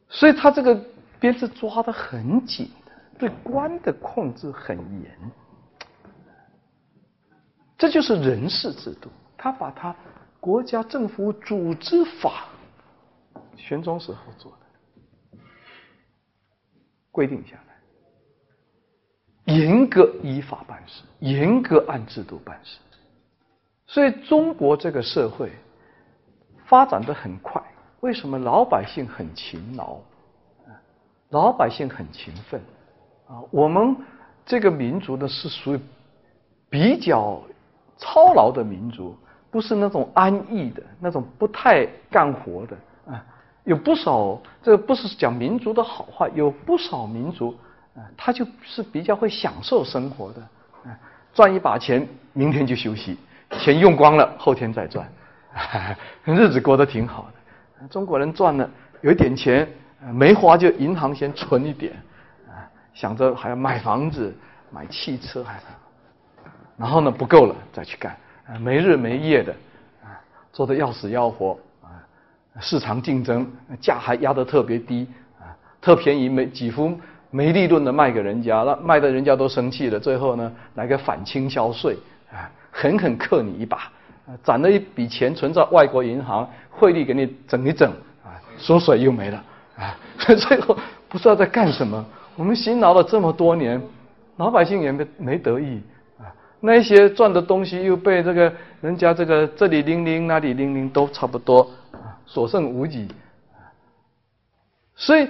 [0.09, 0.75] 所以他这个
[1.19, 2.71] 编制抓的很紧，
[3.17, 5.31] 对官的控制很严，
[7.77, 9.95] 这就是人事制度，他把他。
[10.39, 12.49] 国家政府组织法，
[13.55, 15.39] 玄宗时候做的，
[17.13, 17.62] 规定下，
[19.45, 22.77] 严格依法办事，严格按制度办事。
[23.87, 25.51] 所以中国这个社会
[26.65, 27.61] 发展的很快，
[27.99, 29.97] 为什么老百姓很勤劳？
[31.29, 32.61] 老百姓很勤奋
[33.27, 33.41] 啊！
[33.51, 33.95] 我们
[34.45, 35.79] 这个民族呢，是属于
[36.69, 37.41] 比较
[37.97, 39.15] 操劳的民族。
[39.51, 42.75] 不是那种安逸的，那种不太干活的
[43.05, 43.23] 啊，
[43.65, 47.55] 有不少这个不是讲民族的好坏，有不少民族
[47.95, 50.41] 啊，他就是比较会享受生活的
[50.85, 50.97] 啊，
[51.33, 53.17] 赚一把钱，明天就休息，
[53.51, 55.07] 钱用光了，后天再赚，
[56.25, 57.87] 日子过得挺好的。
[57.87, 58.69] 中国人赚了
[59.01, 59.67] 有一点钱
[60.13, 61.93] 没花，就银行先存一点
[62.47, 64.33] 啊，想着还要买房子、
[64.71, 65.59] 买汽车，还
[66.77, 68.17] 然后呢不够了再去干。
[68.47, 69.53] 啊，没日没夜的，
[70.03, 70.19] 啊，
[70.51, 72.01] 做的要死要活，啊，
[72.59, 75.07] 市场竞争，价还压得特别低，
[75.39, 76.99] 啊，特便宜，没几乎
[77.33, 81.97] 没利润的卖给人家，那卖的人家都生气了，最后呢，来个反倾销税，
[82.31, 83.91] 啊，狠狠克你一把，
[84.43, 87.89] 攒了一笔钱存在外国银行，汇率给你整一整，
[88.23, 89.43] 啊，缩水又没了，
[89.75, 90.77] 啊，所 以最后
[91.09, 92.05] 不知道在干什么。
[92.35, 93.81] 我们辛劳了这么多年，
[94.37, 95.81] 老百姓也没没得意，
[96.19, 96.29] 啊，
[96.59, 103.07] 那些赚的东西又被这个人家这个这里零零那里零零都差不多，啊，所剩无几。
[104.95, 105.27] 所以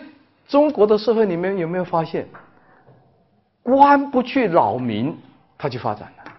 [0.47, 2.27] 中国的社会里面有没有发现，
[3.61, 5.17] 官不去扰民，
[5.57, 6.31] 它就发展了。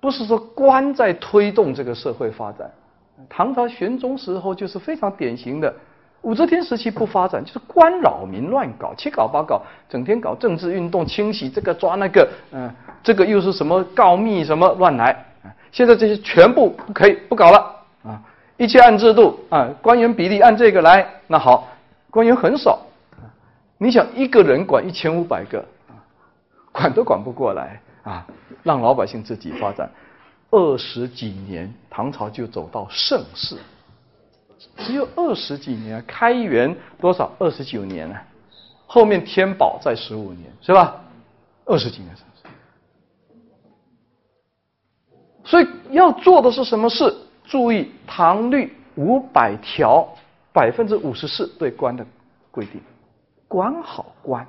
[0.00, 2.70] 不是说官在推动这个社会发展，
[3.28, 5.74] 唐朝玄宗时候就是非常典型的。
[6.22, 12.68] 武则天时期不发展，就是官扰民乱搞，七搞八搞，整天搞政治运动，清洗这个抓那个，嗯，
[13.02, 15.24] 这个又是什么告密什么乱来。
[15.70, 17.58] 现在这些全部可以不搞了
[18.02, 18.20] 啊，
[18.56, 21.06] 一切按制度啊，官员比例按这个来。
[21.26, 21.68] 那好，
[22.10, 22.80] 官员很少，
[23.78, 25.64] 你想一个人管一千五百个，
[26.72, 27.80] 管都管不过来。
[28.02, 28.26] 啊，
[28.62, 29.90] 让老百姓自己发展，
[30.50, 33.56] 二十几年，唐朝就走到盛世。
[34.78, 37.30] 只有二十几年，开元多少？
[37.38, 38.22] 二十九年啊，
[38.86, 40.96] 后面天宝在十五年，是吧？
[41.66, 42.14] 二十几年。
[45.44, 47.14] 所以要做的是什么事？
[47.44, 50.08] 注意唐律五百条，
[50.52, 52.06] 百分之五十四对官的
[52.50, 52.80] 规定，
[53.48, 54.46] 管好官，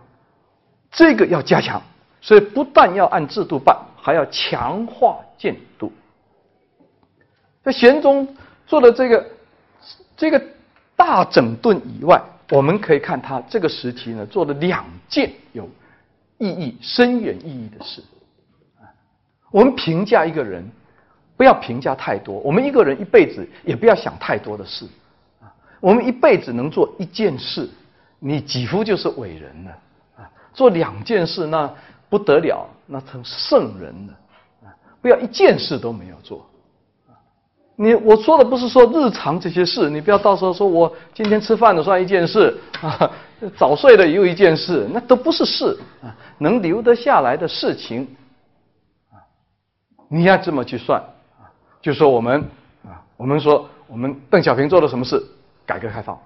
[0.92, 1.82] 这个要加强。
[2.22, 5.90] 所以不但要按制度办，还要强化监督。
[7.64, 8.36] 在玄宗
[8.68, 9.26] 做的这个
[10.18, 10.44] 这个
[10.98, 12.22] 大整顿以外，
[12.52, 15.70] 我们可以看他这个时期呢做了两件有
[16.40, 18.04] 意义、深远意义的事。
[19.50, 20.70] 我们评价一个人，
[21.38, 22.38] 不要评价太多。
[22.40, 24.86] 我们一个人一辈子也不要想太多的事。
[25.80, 27.70] 我们一辈子能做一件事，
[28.20, 29.72] 你几乎就是伟人了。
[30.18, 31.74] 啊，做两件事那。
[32.12, 34.14] 不得了，那成圣人了
[34.66, 34.74] 啊！
[35.00, 36.44] 不要一件事都没有做
[37.76, 43.12] 你我说的不是说日常这些事，你不要到时候说我今天吃饭的算一件事啊，
[43.56, 46.10] 早睡的又一件事，那都不是事啊。
[46.40, 48.08] 能留得下来的事情
[49.12, 49.22] 啊，
[50.10, 51.00] 你要这么去算
[51.38, 51.46] 啊。
[51.80, 52.44] 就说我们
[52.84, 55.24] 啊，我们说我们邓小平做了什么事？
[55.64, 56.20] 改革开放。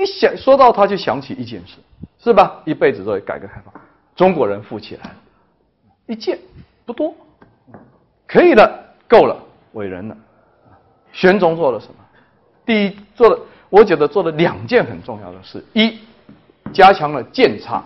[0.00, 1.74] 一想说到他就想起一件事，
[2.18, 2.62] 是吧？
[2.64, 3.74] 一辈子都改革开放。
[4.16, 5.14] 中国人富起来了，
[6.06, 6.38] 一件
[6.86, 7.14] 不多，
[8.26, 9.36] 可以了，够了，
[9.72, 10.16] 伟人了。
[11.12, 11.94] 玄宗做了什么？
[12.64, 13.38] 第一，做了，
[13.68, 15.98] 我觉得做了两件很重要的事：一，
[16.72, 17.84] 加强了监察，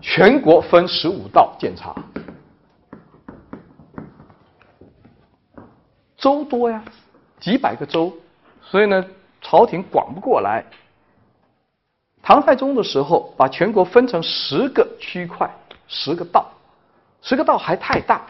[0.00, 1.94] 全国分十五道监察，
[6.22, 6.80] 州多呀，
[7.40, 8.16] 几百个州，
[8.62, 9.04] 所以呢，
[9.40, 10.64] 朝廷管不过来。
[12.22, 15.52] 唐太宗的时候，把全国分成十个区块、
[15.88, 16.48] 十个道，
[17.22, 18.24] 十个道还太大，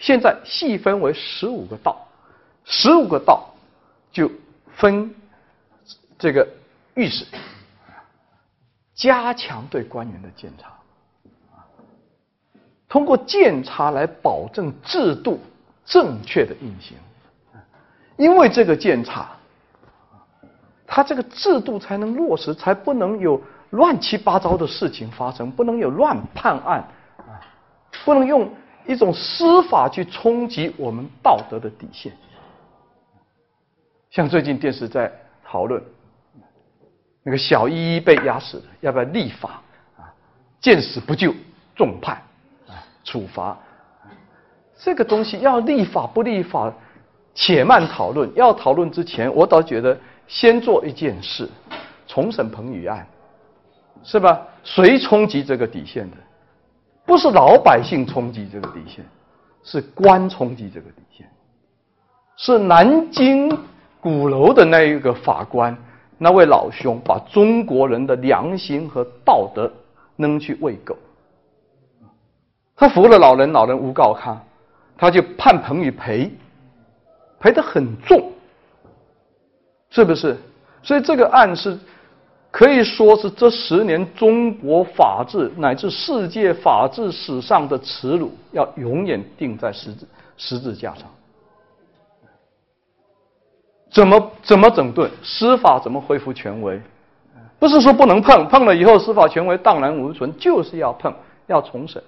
[0.00, 2.04] 现在细分为十五个道，
[2.64, 3.48] 十五个道
[4.10, 4.28] 就
[4.74, 5.14] 分
[6.18, 6.44] 这个
[6.94, 7.24] 御史，
[8.96, 10.72] 加强对官员的监察，
[12.88, 15.38] 通过监察来保证制度
[15.84, 16.96] 正确的运行，
[18.18, 19.30] 因为这个监察。
[20.90, 23.38] 他这个制度才能落实，才不能有
[23.70, 26.78] 乱七八糟的事情发生，不能有乱判案
[27.18, 27.36] 啊，
[28.06, 28.50] 不能用
[28.86, 32.10] 一种司法去冲击我们道德的底线。
[34.08, 35.12] 像最近电视在
[35.44, 35.80] 讨论
[37.22, 39.60] 那个小依依被压死了，要不要立法
[39.98, 40.08] 啊？
[40.58, 41.34] 见死不救，
[41.76, 42.16] 重判
[42.66, 42.72] 啊，
[43.04, 43.58] 处罚。
[44.78, 46.72] 这个东西要立法不立法，
[47.38, 48.28] 且慢讨论。
[48.34, 49.96] 要讨论之前，我倒觉得。
[50.30, 51.48] 先做一件事，
[52.06, 53.06] 重审彭宇案，
[54.02, 54.46] 是吧？
[54.62, 56.16] 谁冲击这个底线的？
[57.06, 59.02] 不是老百姓冲击这个底线，
[59.64, 61.26] 是官冲击这个底线。
[62.36, 63.48] 是南京
[64.02, 65.74] 鼓楼的那一个法官，
[66.18, 69.72] 那位老兄把中国人的良心和道德
[70.16, 70.94] 扔去喂狗。
[72.76, 74.38] 他服了老人，老人诬告他，
[74.98, 76.30] 他就判彭宇赔，
[77.38, 78.32] 赔的很重。
[79.90, 80.36] 是不是？
[80.82, 81.76] 所以这个案是
[82.50, 91.04] 可以说是这十年中国法治乃至世界法治史上的耻辱，要永远钉在十字十字架上。
[93.90, 95.80] 怎么怎么整顿司法？
[95.82, 96.80] 怎么恢复权威？
[97.58, 101.12] 不是说不能碰，碰了以后司法权威荡然无存，就是要碰，
[101.46, 102.00] 要重审。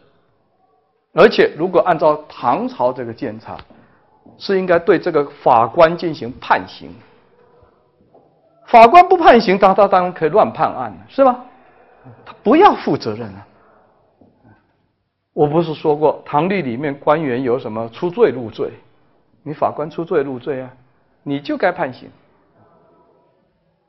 [1.14, 3.56] 而且如果按照唐朝这个监察，
[4.38, 6.94] 是应该对这个法官进行判刑。
[8.66, 11.44] 法官不判刑，他他当然可以乱判案，是吧？
[12.24, 13.46] 他不要负责任啊！
[15.32, 18.72] 我不是说过唐律里面官员有什么出罪入罪？
[19.42, 20.70] 你法官出罪入罪啊，
[21.22, 22.08] 你就该判刑。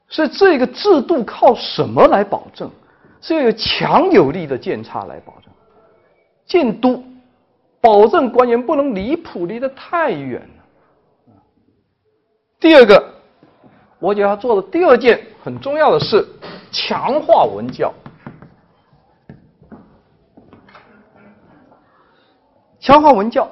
[0.08, 2.70] 所以这个制度靠什么来保证？
[3.22, 5.54] 是要有强有力的监察来保证，
[6.48, 7.04] 监督，
[7.82, 11.36] 保证官员不能离谱离得太远了。
[12.60, 13.04] 第二个，
[13.98, 16.26] 我就要做的第二件很重要的事，
[16.72, 17.92] 强化文教。
[22.80, 23.50] 强化文教，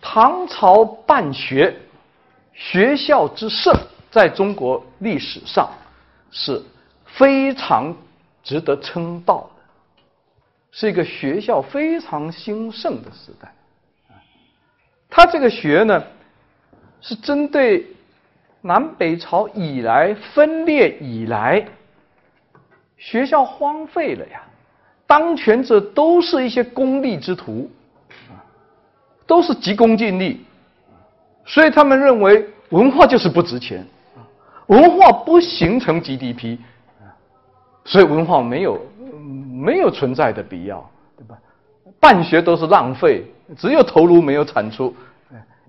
[0.00, 1.74] 唐朝办学，
[2.52, 3.74] 学校之盛，
[4.10, 5.70] 在中国历史上
[6.30, 6.62] 是
[7.06, 7.94] 非常
[8.42, 9.62] 值得称道的，
[10.70, 13.50] 是一个学校非常兴盛的时代。
[15.14, 16.02] 他这个学呢，
[17.02, 17.86] 是针对
[18.62, 21.62] 南北朝以来分裂以来，
[22.96, 24.42] 学校荒废了呀，
[25.06, 27.70] 当权者都是一些功利之徒。
[29.24, 30.44] 都是急功近利，
[31.46, 33.86] 所以他们认为文化就是不值钱，
[34.66, 36.58] 文化不形成 GDP，
[37.84, 38.78] 所以文化没有
[39.50, 41.38] 没有存在的必要，对吧？
[41.98, 43.24] 办学都是浪费，
[43.56, 44.94] 只有头颅没有产出，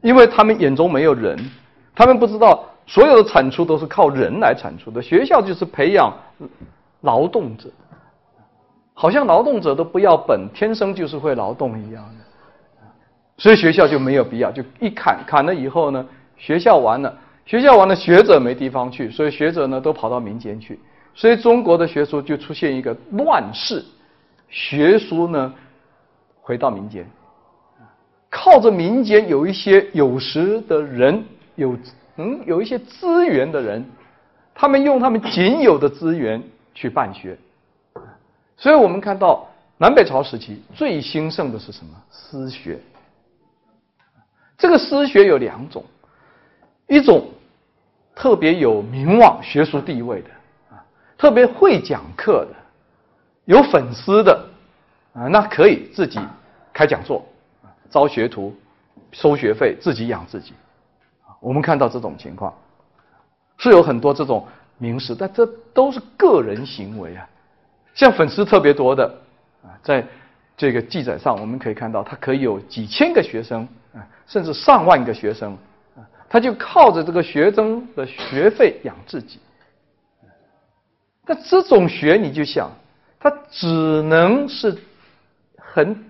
[0.02, 1.38] 因为他们眼中没有人，
[1.96, 5.02] 他们不知道所有的产出都是靠人来产出的。
[5.02, 6.14] 学校就是培养
[7.02, 7.70] 劳动者，
[8.94, 12.24] 好像劳动者都不要本，天生就是会劳动一样的。
[13.38, 16.06] 所以学校就没有必要，就一砍砍了以后呢，
[16.38, 20.80] 学校完了，学校完了，学者没地方去，所以学者呢都跑到民间去，
[21.16, 23.84] 所以中国的学术就出现一个乱世，
[24.50, 25.52] 学术呢
[26.42, 27.10] 回到民间，
[28.36, 31.24] 靠着民间有一些有识的人，
[31.54, 31.78] 有
[32.18, 33.86] 嗯有一些资源的人，
[34.56, 36.42] 他们用他们仅有的资源
[36.74, 37.38] 去办学，
[38.58, 41.92] 所以我们看到南北朝时期最兴盛的是什么？
[42.10, 42.80] 私学。
[44.58, 45.84] 这个私学有两种，
[46.88, 47.30] 一种
[48.16, 50.30] 特别有名望、学术地位的
[50.72, 50.84] 啊，
[51.20, 52.56] 特别会讲课的，
[53.46, 54.44] 有粉丝的
[55.14, 56.20] 啊，那可以自己
[56.74, 57.24] 开讲座，
[57.94, 58.56] 招学徒，
[59.12, 60.54] 收学费，自己养自己。
[61.40, 62.52] 我们看到这种情况
[63.58, 64.48] 是有很多这种
[64.80, 67.30] 名师，但这都是个人行为啊。
[67.94, 69.06] 像粉丝特别多的
[69.62, 70.04] 啊，在
[70.58, 73.68] 这个记载上我们可以看到，他可以有几千个学生。
[73.94, 75.56] 啊，甚至上万个学生，
[75.96, 79.38] 啊，他就靠着这个学生的学费养自己。
[81.28, 82.72] 那这种学，你就想，
[83.20, 83.68] 他只
[84.02, 84.76] 能是
[85.60, 86.04] 很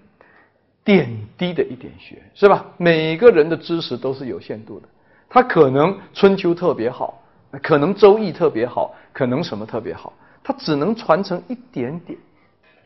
[0.83, 2.65] 点滴的一点学，是吧？
[2.77, 4.87] 每个人的知识都是有限度的，
[5.29, 7.21] 他可能春秋特别好，
[7.61, 10.11] 可能周易特别好，可能什么特别好，
[10.43, 12.19] 他只能传承一点点，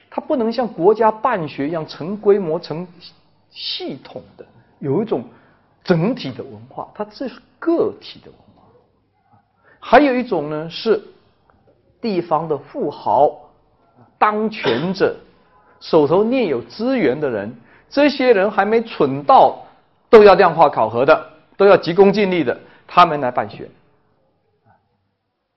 [0.09, 2.87] 他不能像国家办学一样成规模、成
[3.49, 4.45] 系统的。
[4.79, 5.23] 有一种
[5.83, 8.63] 整体的文化，它这是个体的文化；
[9.79, 11.01] 还有一种呢，是
[11.99, 13.49] 地方的富豪、
[14.19, 15.15] 当权者
[15.79, 17.51] 手头捏有资源的人，
[17.89, 19.57] 这些人还没蠢到
[20.09, 23.69] 都要量化考核的，都要急功近利的，他们来办学，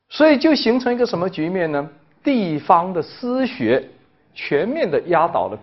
[0.09, 1.89] 所以就形成一个什么局面呢？
[2.23, 3.89] 地方的私学
[4.35, 5.59] 全面的压倒了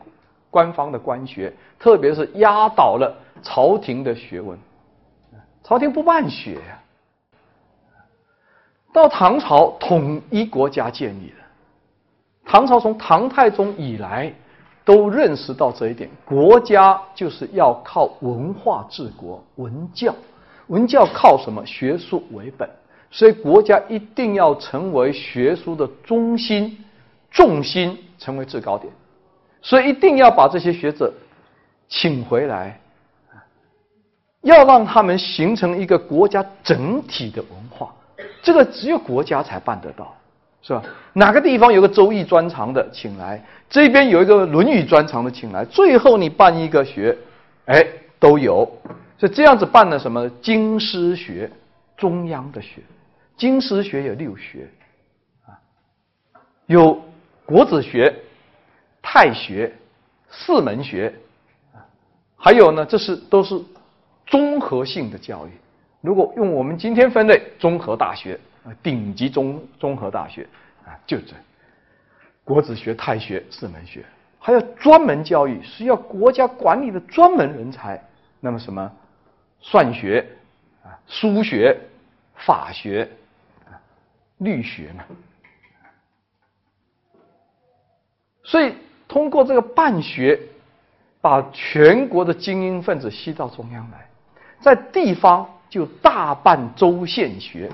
[0.49, 3.15] 官方的官学，特别是压倒了。
[3.43, 4.57] 朝廷的学问，
[5.63, 6.81] 朝廷不办学呀。
[8.91, 11.45] 到唐朝统一国家建立了，
[12.43, 14.33] 唐朝从唐太宗以来
[14.87, 20.15] 都认识到这一点，国家就是要靠文化治国，文教，
[20.67, 21.65] 文教靠什么？
[21.65, 22.69] 学术为本，
[23.11, 26.77] 所以国家一定要成为学术的中心、
[27.29, 28.93] 重心，成为制高点，
[29.61, 31.13] 所以一定要把这些学者
[31.89, 32.79] 请回来。
[34.43, 37.93] 要让他们形成一个国家整体的文化，
[38.41, 40.15] 这个只有国家才办得到，
[40.67, 40.83] 是吧？
[41.13, 43.39] 哪个地方有个周易专长的，请来；
[43.69, 45.63] 这边有一个论语专长的，请来。
[45.63, 47.17] 最后你办一个学，
[47.67, 47.87] 哎，
[48.19, 48.69] 都有。
[49.17, 50.29] 所以这样子办了什么？
[50.41, 51.49] 经师学，
[51.95, 52.81] 中央的学。
[53.37, 54.67] 经师学有六学，
[55.45, 55.55] 啊，
[56.65, 57.01] 有
[57.45, 58.13] 国子学、
[59.01, 59.73] 太学、
[60.29, 61.13] 四门学，
[62.35, 63.57] 还有呢，这是都是。
[64.29, 65.51] 综合性的教育，
[66.01, 68.37] 如果用我们今天分类，综合大学
[68.81, 70.47] 顶级综综合大学
[70.85, 71.33] 啊，就这
[72.43, 74.05] 国子学、太学四门学，
[74.39, 78.01] 还有专门教育，需要国家管理的专门人才。
[78.39, 78.91] 那么什么
[79.59, 80.25] 算学
[80.83, 81.77] 啊、书学、
[82.35, 83.09] 法学
[83.65, 83.75] 啊、
[84.37, 85.03] 律学呢？
[88.43, 88.73] 所以
[89.07, 90.39] 通过这个办学。
[91.19, 94.07] 把全国的精英分子吸到中央来，
[94.61, 97.69] 在地方就大办州县学，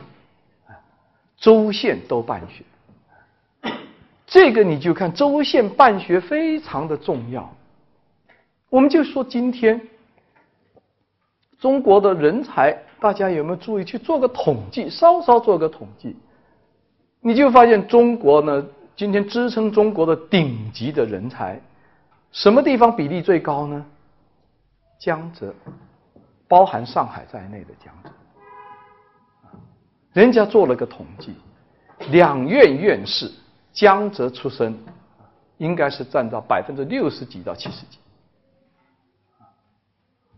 [1.44, 2.64] 州县都办学。
[4.26, 7.54] 这个你就看州县办学非常的重要。
[8.70, 9.90] 我们就说今天
[11.60, 14.90] 中国的人才，大家有没有注意去做个统计？
[14.90, 16.16] 稍稍做个统计，
[17.20, 18.66] 你就发现中国呢，
[18.96, 21.60] 今天支撑中国的顶级的人才。
[22.32, 23.86] 什么地方比例最高呢？
[24.98, 25.54] 江浙，
[26.48, 28.10] 包含上海在内的江浙。
[30.14, 31.34] 人家做了个统计，
[32.12, 33.32] 两院院士
[33.74, 34.78] 江浙出身，
[35.58, 37.98] 应该是占到百分之六十几到七十几。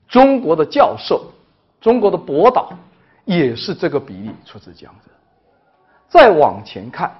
[0.08, 1.26] 中国的教授，
[1.82, 2.72] 中国的博导，
[3.26, 5.12] 也是这个比例出自江浙。
[6.08, 7.14] 再往前看，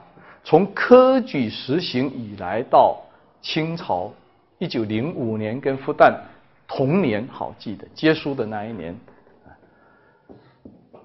[0.44, 2.98] 从科举实行以来到
[3.42, 4.12] 清朝。
[4.58, 6.18] 一九零五年跟复旦
[6.66, 8.98] 同年，好记得接书的那一年，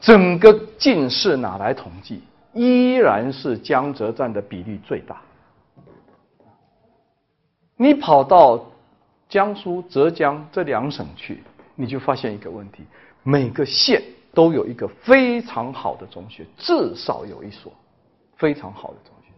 [0.01, 2.23] 整个进士哪来统计，
[2.55, 5.21] 依然是江浙占的比例最大。
[7.77, 8.65] 你跑到
[9.29, 11.43] 江苏、浙江这两省去，
[11.75, 12.85] 你就发现一个问题：
[13.23, 14.03] 每个县
[14.33, 17.73] 都有一个非常好的中学，至少有一所
[18.37, 19.33] 非常好的中学。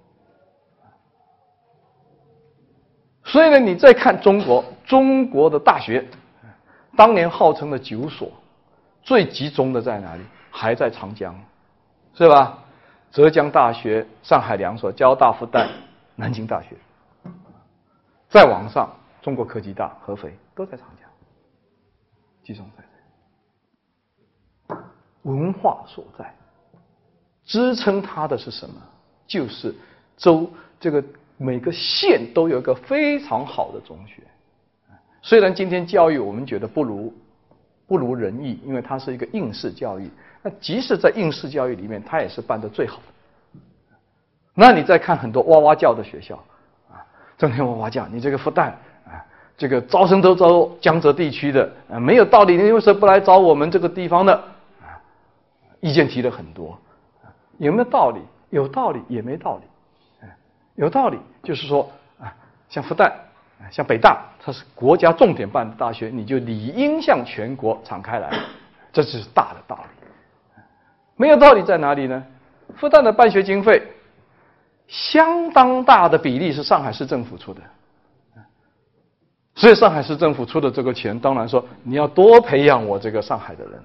[3.25, 6.05] 所以呢，你再看中国，中国的大学，
[6.97, 8.31] 当年号称的九所，
[9.03, 10.23] 最集中的在哪里？
[10.53, 11.35] 还在长江，
[12.15, 12.59] 是吧？
[13.11, 15.67] 浙江大学、上海两所，交大、复旦、
[16.15, 16.77] 南京大学。
[18.29, 18.89] 再往上，
[19.21, 21.09] 中国科技大、合肥都在长江，
[22.45, 22.85] 集中在
[24.69, 24.77] 这。
[25.23, 26.33] 文化所在，
[27.45, 28.75] 支撑它的是什么？
[29.27, 29.75] 就是
[30.17, 30.49] 州
[30.79, 31.03] 这个。
[31.39, 34.23] 每个县都有一个非常好的中学，
[35.23, 37.13] 虽然今天教育我们觉得不如
[37.85, 40.09] 不如人意，因为它是一个应试教育。
[40.43, 43.61] 那即使在应试教育里面，它也是办的最好的。
[44.55, 46.37] 那你再看很多哇哇叫的学校
[46.91, 47.01] 啊，
[47.39, 48.73] 整天哇哇叫，你这个复旦
[49.07, 49.25] 啊，
[49.57, 54.35] 这个招生都招江浙地区的啊，没有道理，你为什么不来找我们这个地方的
[54.81, 54.99] 啊？
[55.81, 56.79] 意见提了很多
[57.23, 58.21] 啊，有没有道理？
[58.51, 59.63] 有道理也没道理。
[60.75, 62.35] 有道理，就是说啊，
[62.69, 63.05] 像复旦
[63.61, 68.31] 啊，像北大，它是国家重点办的大学，你就理应向全国敞开来，
[68.93, 70.02] 这就是大的道理。
[71.23, 72.21] 没有道理在哪里呢？
[72.75, 73.81] 复旦的办学经费，
[74.89, 77.61] 相当大的比例是上海市政府出的，
[79.55, 83.81] 所以上海市政府出的这个钱，当然说你要多培养我这个上海的人，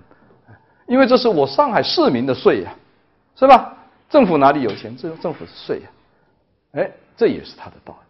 [0.87, 2.73] 因为这是我上海市民的税呀，
[3.35, 3.71] 是吧？
[4.09, 4.97] 政府哪里有钱？
[4.97, 5.89] 这政府是税呀。
[6.71, 8.07] 哎，这也是他的道理。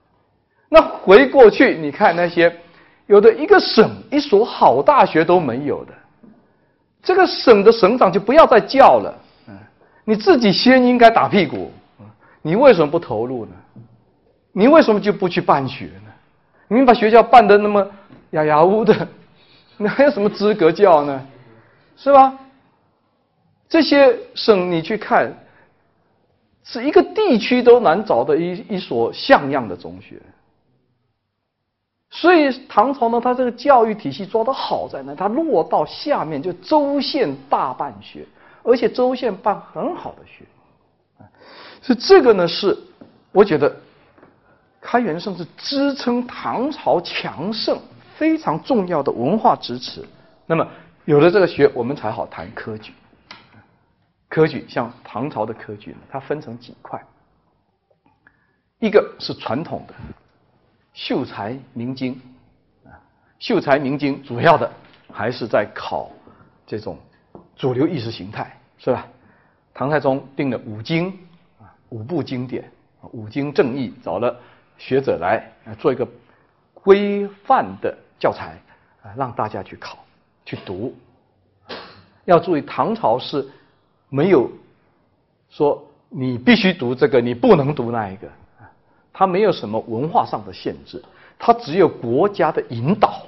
[0.69, 2.55] 那回过去，你看那些
[3.07, 5.93] 有的一个省一所好大学都没有的，
[7.07, 9.17] 这个省的省长就不要再叫了。
[9.47, 9.57] 嗯，
[10.03, 11.71] 你自己先应该打屁股。
[12.41, 13.51] 你为什么不投入呢？
[14.51, 16.11] 你为什么就不去办学呢？
[16.67, 17.89] 你把学校办的那么
[18.31, 19.07] 哑哑乌的，
[19.77, 21.25] 你还有什么资格叫呢？
[21.95, 22.37] 是吧？
[23.69, 25.33] 这些省你去看。
[26.65, 30.21] 是一个地区都难找的一一所像样的中学，
[32.19, 38.25] 所以唐朝呢，它这个教育体系抓得好在呢，它落到下面就州县大办学，
[38.63, 40.43] 而且州县办很好的学，
[41.79, 42.75] 所以这个呢是
[43.31, 43.71] 我觉得
[44.81, 47.79] 开元盛是支撑唐朝强盛
[48.15, 50.03] 非常重要的文化支持。
[50.47, 50.67] 那么
[51.05, 52.91] 有了这个学，我们才好谈科举。
[54.27, 56.99] 科举像唐朝的科举，它分成几块，
[58.79, 59.93] 一个是传统的
[60.97, 62.19] 秀才明经
[62.83, 62.89] 啊，
[63.37, 64.67] 秀才明经主要的
[65.13, 66.09] 还是在考
[66.65, 66.97] 这种
[67.55, 69.05] 主流意识形态，是吧？
[69.75, 71.09] 唐太宗定了五经
[71.61, 72.71] 啊，五部经典，
[73.11, 74.35] 五经正义，找了
[74.79, 75.47] 学者来
[75.77, 76.07] 做一个
[76.73, 78.57] 规范的教材
[79.03, 79.99] 啊，让大家去考
[80.43, 80.95] 去读。
[82.25, 83.47] 要注意，唐朝是。
[84.09, 84.49] 没有
[85.49, 88.31] 说你必须读这个，你不能读那一个，
[89.17, 91.03] 它没有什么文化上的限制，
[91.39, 93.23] 它只有国家的引导。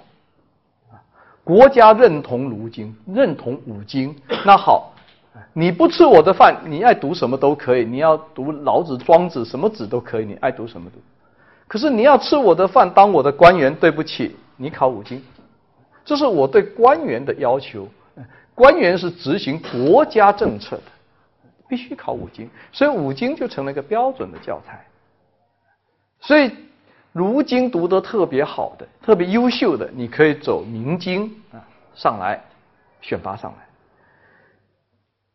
[1.44, 4.94] 国家认同儒经，认同五经，那好，
[5.52, 11.00] 你不吃我的饭，你爱读什么都可以，你要读老子、庄子，什么子都可以，你爱读什么读。
[11.68, 15.20] 可是你要吃我的饭，当我的官员，对不起，你考五经，
[16.06, 17.88] 这是我对官员的要求。
[18.54, 20.84] 官员是执行国家政策的，
[21.68, 24.86] 必须考五经，所以五经就成了一个标准的教材。
[26.22, 26.52] 所以
[27.12, 31.64] 儒经读得特别好的、特别优秀的，你可以走明经啊
[31.96, 32.42] 上来，
[33.02, 33.58] 选拔上来。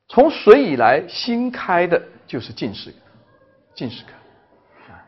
[0.09, 2.95] 从隋以来新开的就是进士，
[3.75, 4.13] 进士科
[4.93, 5.03] 啊，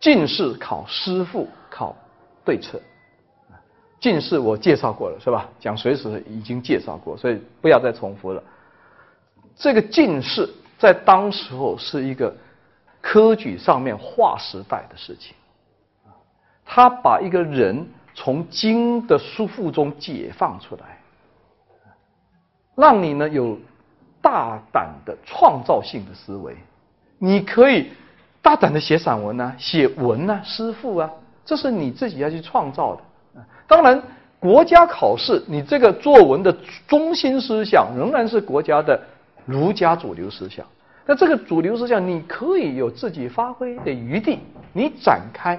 [0.00, 1.96] 进士考师傅考
[2.44, 2.80] 对策。
[3.98, 5.48] 进士我介绍过了是吧？
[5.58, 8.42] 讲隋史已经介绍过，所以不要再重复了。
[9.56, 10.48] 这个进士
[10.78, 12.34] 在当时候是一个
[13.08, 15.36] 科举上面划时代的事情，
[16.64, 20.98] 他把一个人从经的束缚中解放出来，
[22.74, 23.56] 让你呢有
[24.20, 26.56] 大胆的创造性的思维，
[27.16, 27.92] 你可以
[28.42, 31.08] 大胆的写散文啊，写文啊，诗赋啊，
[31.44, 33.02] 这是你自己要去创造的。
[33.68, 34.02] 当然，
[34.40, 36.52] 国家考试，你这个作文的
[36.88, 39.00] 中心思想仍然是国家的
[39.44, 40.66] 儒家主流思想。
[41.06, 44.40] 那这个主流思想，你可以有自己发挥的余地，
[44.72, 45.54] 你展开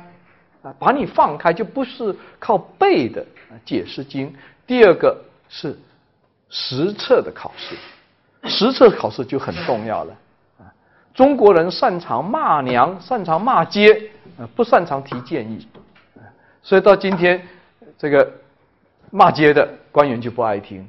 [0.61, 3.25] 啊，把你放开，就不是靠背的
[3.65, 4.31] 解释经。
[4.65, 5.17] 第二个
[5.47, 5.75] 是
[6.49, 7.75] 实测的考试，
[8.43, 10.13] 实测考试就很重要了
[10.59, 10.67] 啊。
[11.13, 14.11] 中国人擅长骂娘，擅长骂街，
[14.55, 15.67] 不擅长提建议，
[16.61, 17.41] 所以到今天。
[17.99, 18.31] 这个
[19.09, 20.87] 骂街的官员就不爱听，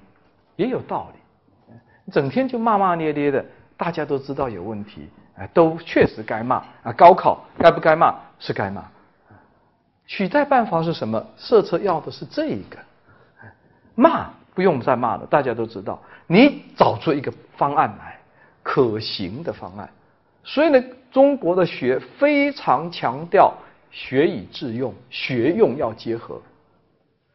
[0.57, 2.13] 也有道理。
[2.13, 3.43] 整天就骂骂咧咧的，
[3.79, 6.93] 大家都知道有问题，哎，都确实该骂啊。
[6.93, 8.15] 高考该不该骂？
[8.39, 8.85] 是该骂。
[10.07, 11.25] 取代办法是什么？
[11.37, 12.79] 设策要的是这一个，
[13.95, 16.03] 骂不用再骂了，大家都知道。
[16.27, 18.19] 你找出一个方案来，
[18.63, 19.89] 可行的方案。
[20.43, 20.83] 所以呢，
[21.13, 23.55] 中国的学非常强调
[23.91, 26.41] 学以致用，学用要结合。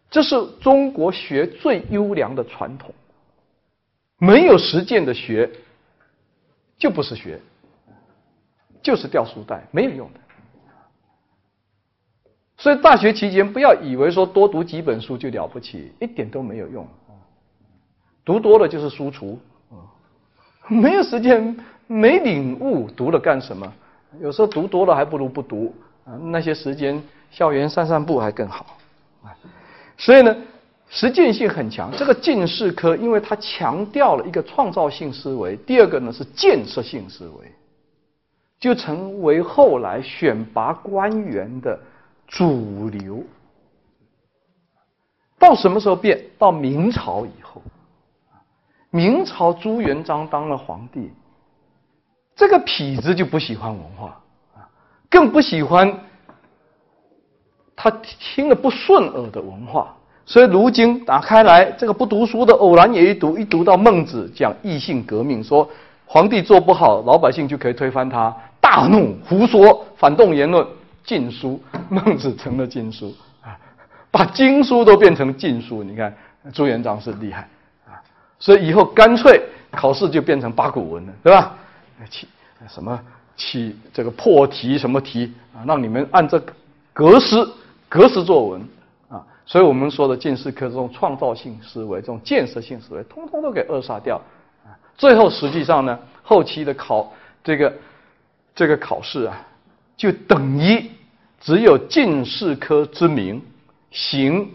[0.10, 2.94] 这是中国学最优良的传统，
[4.18, 5.50] 没有实践的学
[6.84, 7.40] 就不是学，
[8.82, 10.20] 就是掉书袋，没有用的。
[12.58, 16.86] 所以大学期间不要以为说多读几本书就了不起，一点都没有用。
[18.26, 19.40] 读多了就是输出，
[20.68, 21.58] 没有时间、
[21.88, 23.74] 没领悟，读了干什么？
[24.20, 25.74] 有时候读多了还不如不读
[26.04, 26.20] 啊！
[26.22, 27.02] 那些时间
[27.32, 28.76] 校园散散步还更好
[29.24, 29.32] 啊。
[29.98, 30.36] 所以呢，
[30.94, 31.92] 实践性很强。
[31.98, 37.52] 这个进士科，因为它强调了一个创造性思维，第二个呢是建设性思维，
[38.60, 41.80] 就成为后来选拔官员的
[42.28, 43.24] 主流。
[45.40, 46.24] 到什么时候变？
[46.38, 47.60] 到明朝以后，
[48.92, 51.12] 明朝朱元璋当了皇帝，
[52.36, 54.22] 这个痞子就不喜欢文化
[54.56, 54.70] 啊，
[55.10, 56.02] 更不喜欢。
[57.76, 65.70] 他听了不顺耳的文化，所以如今打开来，这个不读书的偶然也一读，一读到孟子讲异性革命，说
[66.06, 70.66] 皇帝做不好，老百姓就可以推翻他，大怒，胡说，反动言论，
[71.04, 73.58] 禁书，孟子成了禁书啊，
[74.12, 75.84] 把经书都变成禁书。
[75.84, 76.16] 你看
[76.54, 77.42] 朱元璋是厉害
[77.86, 78.00] 啊，
[78.40, 79.42] 所以以后干脆
[79.72, 81.54] 考试就变成八股文了，对吧？
[82.10, 82.28] 起
[82.70, 82.98] 什么
[83.36, 86.42] 起这个破题什么题啊，让你们按这
[86.94, 87.46] 格式。
[87.90, 88.60] 格式作文，
[89.46, 94.22] 所以我们说的进士科这种创造性思维、这种建设性思维，通通都给扼杀掉
[94.64, 94.72] 啊。
[94.96, 97.12] 最后实际上呢，后期的考
[97.44, 97.74] 这个
[98.56, 99.46] 这个考试啊，
[99.98, 100.90] 就等于
[101.42, 103.42] 只有进士科之名，
[103.92, 104.50] 行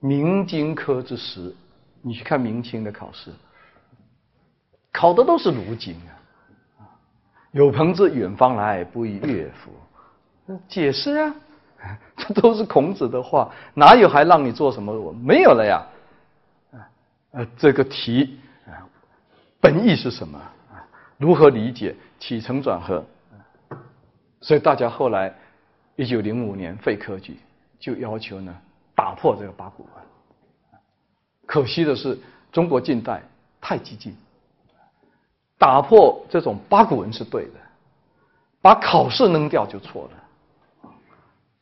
[0.00, 1.54] 明经科之实。
[2.00, 3.30] 你去看明清的考试，
[4.92, 6.14] 考的都是儒经啊。
[7.52, 10.56] 有朋自远方来，不亦乐乎？
[10.68, 11.34] 解释啊。
[12.16, 14.92] 这都是孔子的话，哪有还让你做什么？
[14.92, 15.86] 我没有了呀！
[16.72, 16.76] 啊，
[17.32, 18.82] 呃，这个题啊，
[19.60, 20.40] 本意是什么？
[21.16, 21.94] 如何理解？
[22.18, 23.04] 起承转合？
[24.40, 25.32] 所以大家后来
[25.96, 27.38] 一九零五年废科举，
[27.78, 28.54] 就要求呢
[28.94, 30.02] 打破这个八股文。
[31.46, 32.18] 可惜的是，
[32.52, 33.22] 中国近代
[33.60, 34.16] 太激进，
[35.56, 37.54] 打破这种八股文是对的，
[38.60, 40.10] 把考试扔掉就错了。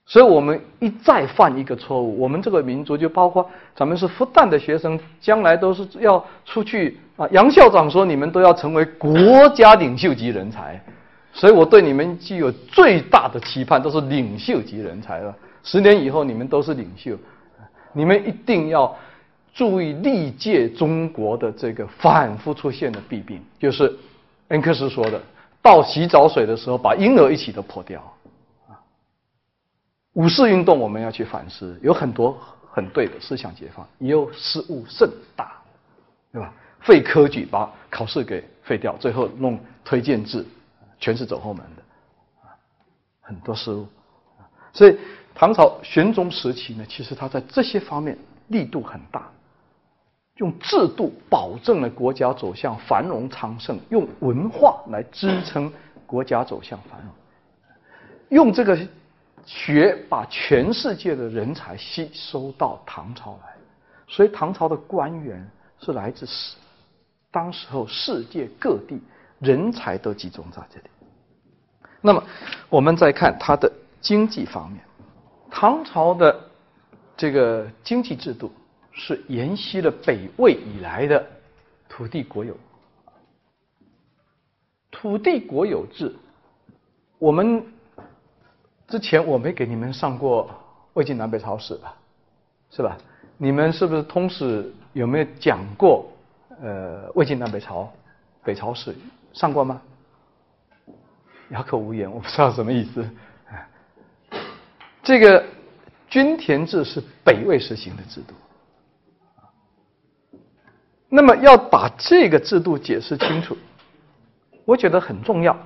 [0.09, 7.27] 所以我们一再犯一个错误，我们这个民族就包括咱们是复旦的学生，将来都是要出去啊。
[7.33, 10.81] 杨校长说，你们都要成为国家领袖级人才，
[11.33, 15.35] 所以我对你们具有最大的期盼，都是领袖级人才了。
[15.65, 17.17] 十年以后，你们都是领袖，
[17.93, 18.97] 你们一定要
[19.53, 23.93] 注意历届中国的这个反复出现的弊病，就是
[24.49, 25.21] 恩克斯说的，
[25.61, 28.01] 倒洗澡水的时候，把婴儿一起都泼掉。
[30.17, 32.37] 五四运动，我们要去反思，有很多
[32.71, 35.07] 很对的思想解放，也有失误甚
[35.37, 35.61] 大，
[36.33, 36.53] 对吧？
[36.81, 40.43] 废科举，把考试给废掉，最后弄推荐制，
[40.99, 41.83] 全是走后门的，
[43.21, 43.87] 很多失误。
[44.73, 44.99] 所以
[45.35, 48.17] 唐朝玄宗时期呢，其实他在这些方面
[48.49, 49.29] 力度很大，
[50.37, 55.71] 用制度保证了国家走向繁荣昌盛，用文化来支撑
[56.07, 57.11] 国家走向繁荣，
[58.31, 58.79] 用这个
[59.47, 63.57] 学把全世界的人才吸收到唐朝来，
[64.09, 65.49] 所以唐朝的官员
[65.79, 66.57] 是来自世
[67.31, 69.01] 当时候世界各地
[69.39, 70.87] 人才都集中在这里。
[72.01, 72.23] 那么
[72.69, 73.71] 我们再看它的
[74.01, 74.81] 经济方面，
[75.51, 76.39] 唐朝的
[77.17, 78.51] 这个经济制度
[78.91, 81.25] 是沿袭了北魏以来的
[81.89, 82.57] 土地国有。
[84.91, 86.15] 土地国有制，
[87.19, 87.65] 我们
[88.89, 90.49] 之前我没给你们上过
[90.95, 91.95] 魏晋南北朝史吧？
[92.71, 92.97] 是吧？
[93.37, 96.11] 你们是不是通史有没有讲过
[96.61, 97.93] 呃魏晋南北朝
[98.45, 98.95] 北朝史
[99.33, 99.81] 上过吗？
[101.51, 103.09] 哑口无言，我不知道什么意思。
[105.03, 105.45] 这个
[106.09, 108.35] 均田制是北魏实行的制度，
[111.09, 113.57] 那么要把这个制度解释清楚，
[114.65, 115.57] 我觉得很重要。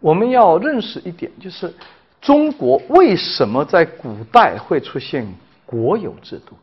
[0.00, 1.72] 我们要认识一点，就是
[2.20, 5.26] 中国为什么在古代会出现
[5.66, 6.54] 国有制度？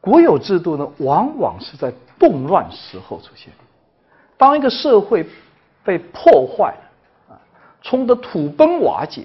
[0.00, 3.52] 国有制度呢，往往是在动乱时候出现。
[4.36, 5.26] 当一个社会
[5.84, 6.86] 被破坏了。
[7.82, 9.24] 冲得土崩瓦解。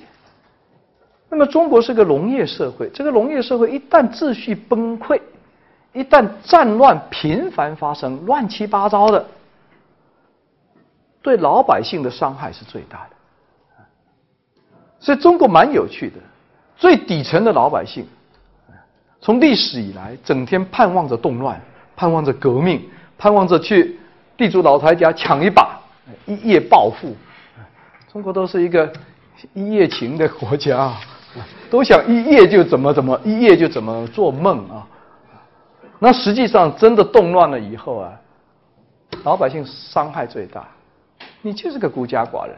[1.27, 5.19] 那么，中国是个农业社会，这个农业社会一旦秩序崩溃，
[5.91, 9.25] 一旦战乱频繁发生，乱七八糟的，
[11.21, 13.14] 对老百姓的伤害是最大的。
[15.05, 16.15] 所以，中国蛮有趣的，
[16.75, 18.03] 最底层的老百姓，
[19.21, 21.61] 从历史以来，整天盼望着动乱，
[21.95, 22.81] 盼望着革命，
[23.15, 23.99] 盼望着去
[24.35, 25.79] 地主老财家抢一把，
[26.25, 27.15] 一夜暴富。
[28.11, 28.91] 中国都是一个
[29.53, 30.91] 一夜情的国家，
[31.69, 34.87] 都想一夜就怎么怎么，一夜就怎么做梦啊。
[35.99, 38.11] 那实际上真的动乱了以后啊，
[39.23, 40.67] 老百姓伤害最大，
[41.43, 42.55] 你就是个孤家寡人，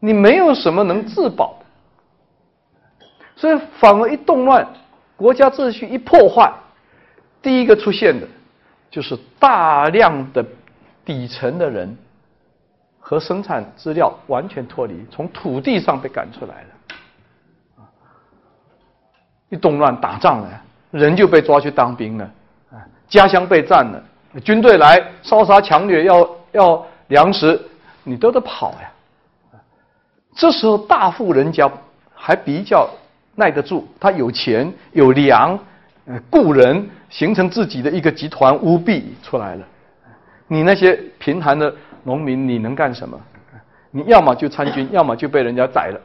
[0.00, 3.06] 你没有什么能自保的，
[3.36, 4.66] 所以反而一动乱，
[5.16, 6.52] 国家秩序一破坏，
[7.40, 8.26] 第一个出现的
[8.90, 10.44] 就是大量的
[11.04, 11.96] 底层的人。
[13.02, 17.86] 和生产资料完全脱离，从土地上被赶出来了。
[19.48, 20.62] 一动乱打仗了，
[20.92, 22.24] 人就被抓去当兵了，
[22.70, 22.78] 啊，
[23.08, 24.00] 家乡被占了，
[24.44, 27.60] 军队来烧杀抢掠，要要粮食，
[28.04, 28.92] 你都得跑呀。
[30.40, 31.70] 这时候大富人家
[32.14, 32.88] 还比较
[33.34, 35.58] 耐得住，他有钱有粮，
[36.30, 39.66] 雇人形成自己的一个集团乌弊出来了。
[40.48, 41.70] 你那些贫寒的。
[42.02, 43.20] 农民，你能干什么？
[43.90, 46.00] 你要么就参军，要么就被人家宰了，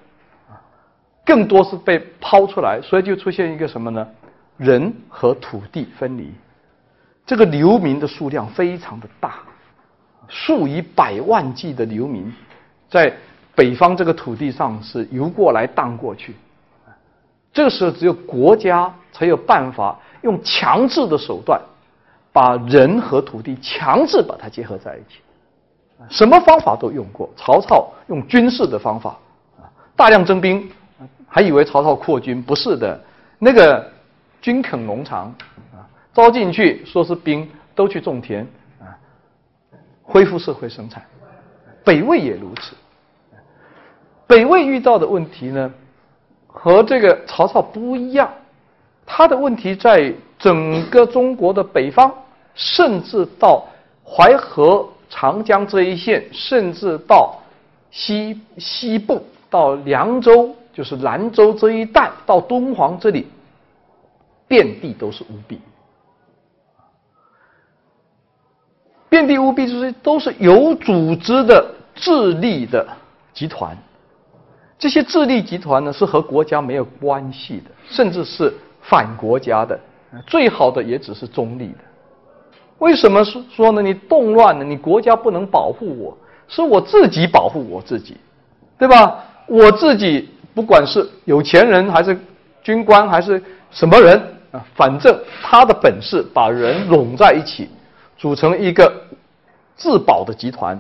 [1.23, 4.05] 更多是被抛出来，所以就出现一个什么呢？
[4.57, 6.33] 人和土地分离，
[7.25, 9.35] 这个流民的数量非常的大，
[10.27, 12.29] 数以百万计的流民
[12.89, 13.13] 在
[13.56, 16.36] 北方这个土地上是游过来荡过去，
[17.53, 21.60] 这个时候只有国家才有办法用强制的手段，
[22.34, 25.22] 把人和土地强制把它结合在一起。
[26.10, 29.18] 什么方法都用过，曹操用军事的方法，
[29.95, 30.69] 大量征兵，
[31.26, 33.02] 还以为曹操扩军，不是的，
[33.40, 33.90] 那个
[34.41, 35.34] 军垦农场，
[35.73, 38.45] 啊，招进去说是兵，都去种田，
[38.82, 38.91] 啊，
[40.03, 41.02] 恢复社会生产。
[41.86, 42.76] 北魏也如此，
[44.27, 45.72] 北魏遇到的问题呢，
[46.47, 48.30] 和这个曹操不一样，
[49.06, 52.11] 他的问题在整个中国的北方，
[52.53, 53.65] 甚至到
[54.03, 54.88] 淮河。
[55.07, 57.39] 长江这一线，甚至到
[57.91, 63.27] 西西部，到凉州，就是兰州这一带，到敦煌这里，
[64.47, 65.61] 遍地都是乌币，
[69.07, 72.85] 遍地乌币就是都是有组织的智力的
[73.31, 73.77] 集团。
[74.77, 79.80] 这些智利集团呢，是和国家没有关系的，甚至是反国家的，
[80.27, 81.80] 最好的也只是中立的。
[82.80, 83.81] 为什么说说呢？
[83.81, 86.18] 你动乱了，你国家不能保护我，
[86.49, 88.18] 是我自己保护我自己，
[88.77, 89.23] 对吧？
[89.47, 92.19] 我自己不管是有钱人还是
[92.61, 93.41] 军官还是
[93.72, 94.22] 什么人
[94.52, 97.69] 啊，反正他的本事把人拢在一起，
[98.18, 98.91] 组成一个
[99.77, 100.77] 自保的集团，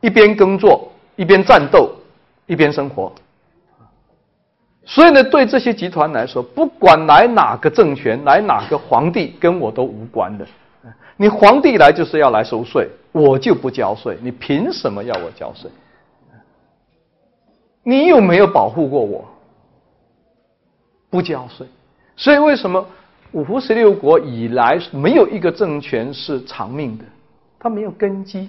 [0.00, 1.90] 一边耕作一边战斗
[2.48, 3.12] 一边生活。
[4.84, 10.46] 所以呢，对这些集团来说，不管来哪个政权，来哪个皇帝，跟我都无关的。
[11.16, 14.16] 你皇帝来就是要来收税，我就不交税。
[14.22, 15.70] 你凭什么要我交税？
[17.82, 19.24] 你有没有保护过我？
[21.10, 21.66] 不交税。
[22.16, 22.84] 所以为什么
[23.32, 27.04] 五胡十六国以来没有一个政权是长命的？
[27.58, 28.48] 它没有根基。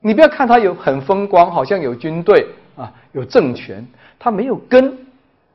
[0.00, 2.46] 你不要看它有很风光，好像有军队
[2.80, 3.86] 啊，有政权，
[4.18, 4.96] 它没有根。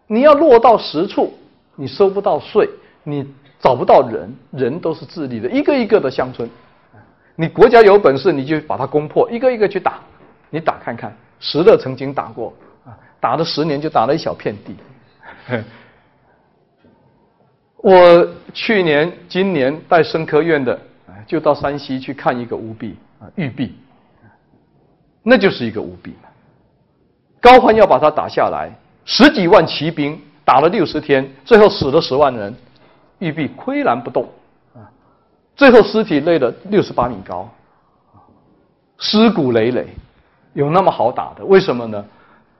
[0.07, 1.33] 你要落到实处，
[1.75, 2.69] 你收不到税，
[3.03, 3.27] 你
[3.59, 6.47] 找不到人，人都是自立的，一个一个的乡村。
[7.35, 9.99] 你国家有本事，你就把它攻破，一个一个去打。
[10.51, 12.53] 你打看看，石勒曾经打过
[12.85, 14.75] 啊，打了十年就打了一小片地。
[17.77, 20.79] 我去年、今年带生科院的，
[21.25, 23.75] 就到山西去看一个乌壁啊，玉壁，
[25.23, 26.13] 那就是一个乌壁。
[27.45, 28.73] 高欢要把它打下来，
[29.05, 32.51] 十几万骑兵打了六十天，最后死了十万人，
[33.19, 34.27] 玉壁岿然不动。
[34.73, 34.81] 啊
[35.55, 37.47] 最后尸体累了六十八米高，
[38.97, 39.85] 尸骨累累，
[40.53, 41.45] 有那么好打的？
[41.45, 42.03] 为什么呢？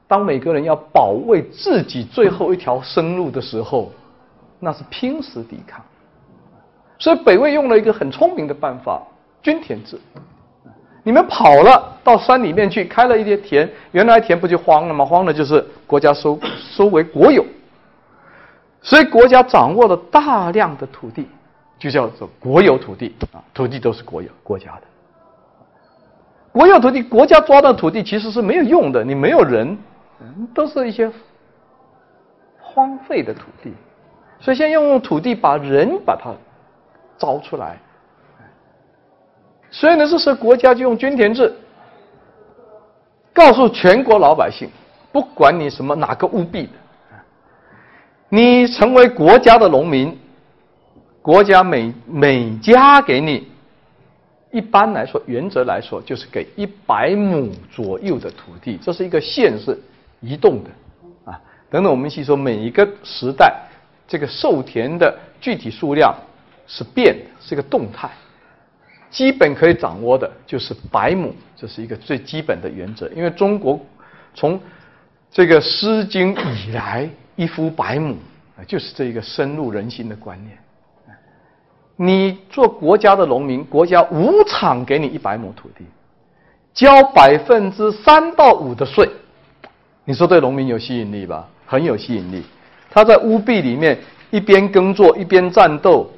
[0.07, 3.91] 当每个人要保卫自己最后一条生路的时候，
[4.60, 5.84] 那是拼死抵抗。
[6.99, 9.02] 所以北魏用了一个很聪明的办法——
[9.41, 9.99] 均田制。
[11.06, 15.06] 你们跑了到山里面去开了一些田，原来田不就荒了吗？
[15.06, 17.45] 荒了就是国家收收为国有，
[18.82, 21.27] 所以国家掌握了大量的土地。
[21.77, 24.82] 就叫做国有土地啊，土地都是国有国家的。
[26.52, 29.77] 国有土地，国家抓到土地其实是没有用的，你没有人，
[30.56, 31.11] 都是一些
[32.60, 33.73] 荒废的土地。
[34.40, 36.34] 所以，先用土地把人把它
[37.18, 37.77] 招出来。
[39.78, 41.54] 所以呢，这时候国家就用均田制，
[43.34, 44.70] 告诉全国老百姓，
[45.12, 46.72] 不管你什么哪个务必的，
[48.30, 50.18] 你成为国家的农民。
[51.22, 53.48] 国家每每家给你，
[54.52, 59.78] 一般来说，原则来说就是给一百亩左右的土地，这是一个线是
[60.22, 60.70] 移动的，
[61.32, 63.56] 啊，等等，我们细说每一个时代
[64.08, 66.16] 这个授田的具体数量
[66.68, 68.08] 是变的，是个动态，
[69.16, 73.80] 基本可以掌握的就是百亩，这是一个最基本的原则，因为中国
[74.34, 74.60] 从
[75.32, 76.36] 这个《诗经》
[76.68, 78.18] 以来，一夫百亩
[78.58, 80.58] 啊，就是这一个深入人心的观念。
[81.96, 85.86] 你做国家的农民，国家无偿给你一百亩土地，
[86.74, 89.10] 交百分之三到五的税，
[90.04, 91.48] 你说对农民有吸引力吧？
[91.66, 92.44] 很有吸引力。
[92.92, 93.98] 他在乌壁里面
[94.30, 96.12] 一边耕作一边战斗，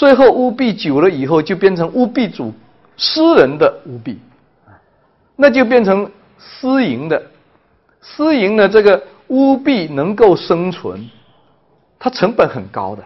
[0.00, 2.54] 最后乌壁久了以后就变成乌壁主
[2.96, 4.18] 私人的乌壁
[4.66, 4.72] 啊，
[5.36, 7.22] 那就变成私营的，
[8.00, 11.06] 私营的这个乌壁能够生存，
[11.98, 13.04] 它成本很高的。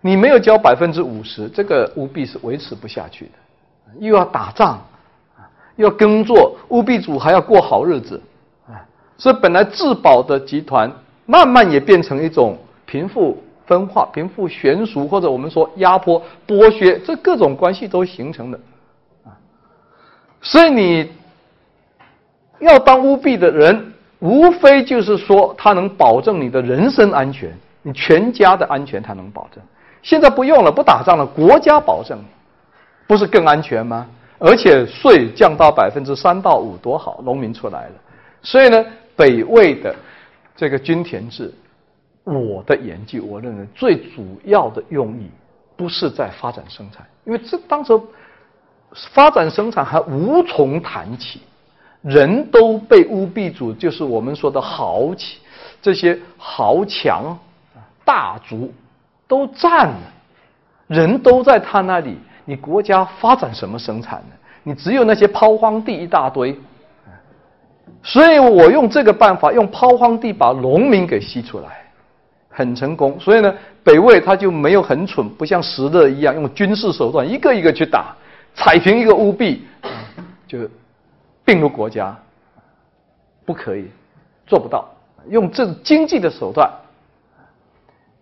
[0.00, 3.32] 你没有交百分之五十，这个务必是维持不下去的，
[3.98, 4.82] 又要打仗，
[5.76, 8.18] 又要耕作，务必主还要过好日子，
[8.66, 8.80] 啊，
[9.18, 10.90] 所以本来自保的集团，
[11.26, 13.36] 慢慢也变成一种贫富
[13.68, 18.58] 分化、贫富悬殊，或者我们说压迫、剥削，这各种关系都形成的，
[19.24, 19.30] 啊，
[20.40, 21.12] 所以你
[22.60, 29.62] 要当务必的人，无非就是说他能保证你的人身安全，你全家的安全他能保证。
[30.02, 32.18] 现在不用了，不打仗了，国家保证，
[33.06, 34.06] 不是更安全吗？
[34.38, 37.94] 而且税降到百分之三到五，多好，农民出来了。
[38.40, 38.84] 所以呢，
[39.16, 39.94] 北魏的
[40.56, 41.52] 这个均田制，
[42.34, 45.30] 我的研究，我认为最主要的用意
[45.76, 47.92] 不是在发展生产，因为这当时
[49.12, 51.40] 发展生产还无从谈起，
[52.02, 55.38] 人都被乌必主，就是我们说的豪气，
[55.80, 57.38] 这些豪强
[58.04, 58.72] 大族。
[59.28, 60.00] 都占了，
[60.86, 64.34] 人都在他那里，你国家发展什么生产呢？
[64.62, 66.58] 你只有那些抛荒地一大堆，
[68.02, 71.82] 所以我用这个办法，用抛荒地把农民给吸出来，
[72.58, 73.16] 很成功。
[73.20, 73.54] 所以呢，
[73.84, 78.16] 北魏他就没有很蠢，不像石勒一样用军事手段一个一个去打，
[78.52, 79.64] 踩平一个乌壁
[80.48, 80.68] 就
[81.44, 82.18] 并入国家，
[83.46, 83.84] 不可以，
[84.44, 84.92] 做不到，
[85.30, 86.68] 用这经济的手段。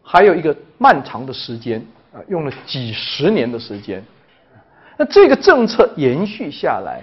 [0.02, 1.82] 还有一个漫长的时间
[2.12, 4.04] 啊，用了几十年的时间。
[4.98, 7.02] 那这个政策延续下来，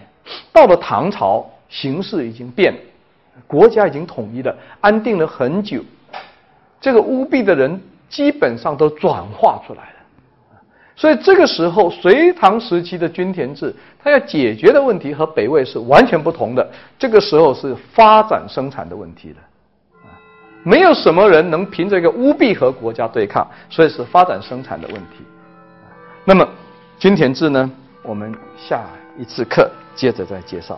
[0.54, 2.80] 到了唐朝，形势已经变了，
[3.48, 5.84] 国家已经统一了，安定了很久。
[6.84, 7.80] 这个务必的人
[8.10, 10.60] 基本上都转化出来了。
[10.98, 13.74] 所以这个时候，隋唐时期的均田制，
[14.04, 16.70] 它要解决的问题和北魏是完全不同的。
[17.00, 19.38] 这个时候是发展生产的问题了。
[20.62, 25.24] 没有什么人能凭这个乌币和国家对抗，所以是发展生产的问题。
[26.26, 26.46] 那么
[27.00, 27.72] 均田制呢？
[28.04, 28.84] 我们下
[29.18, 30.78] 一次课接着再介绍。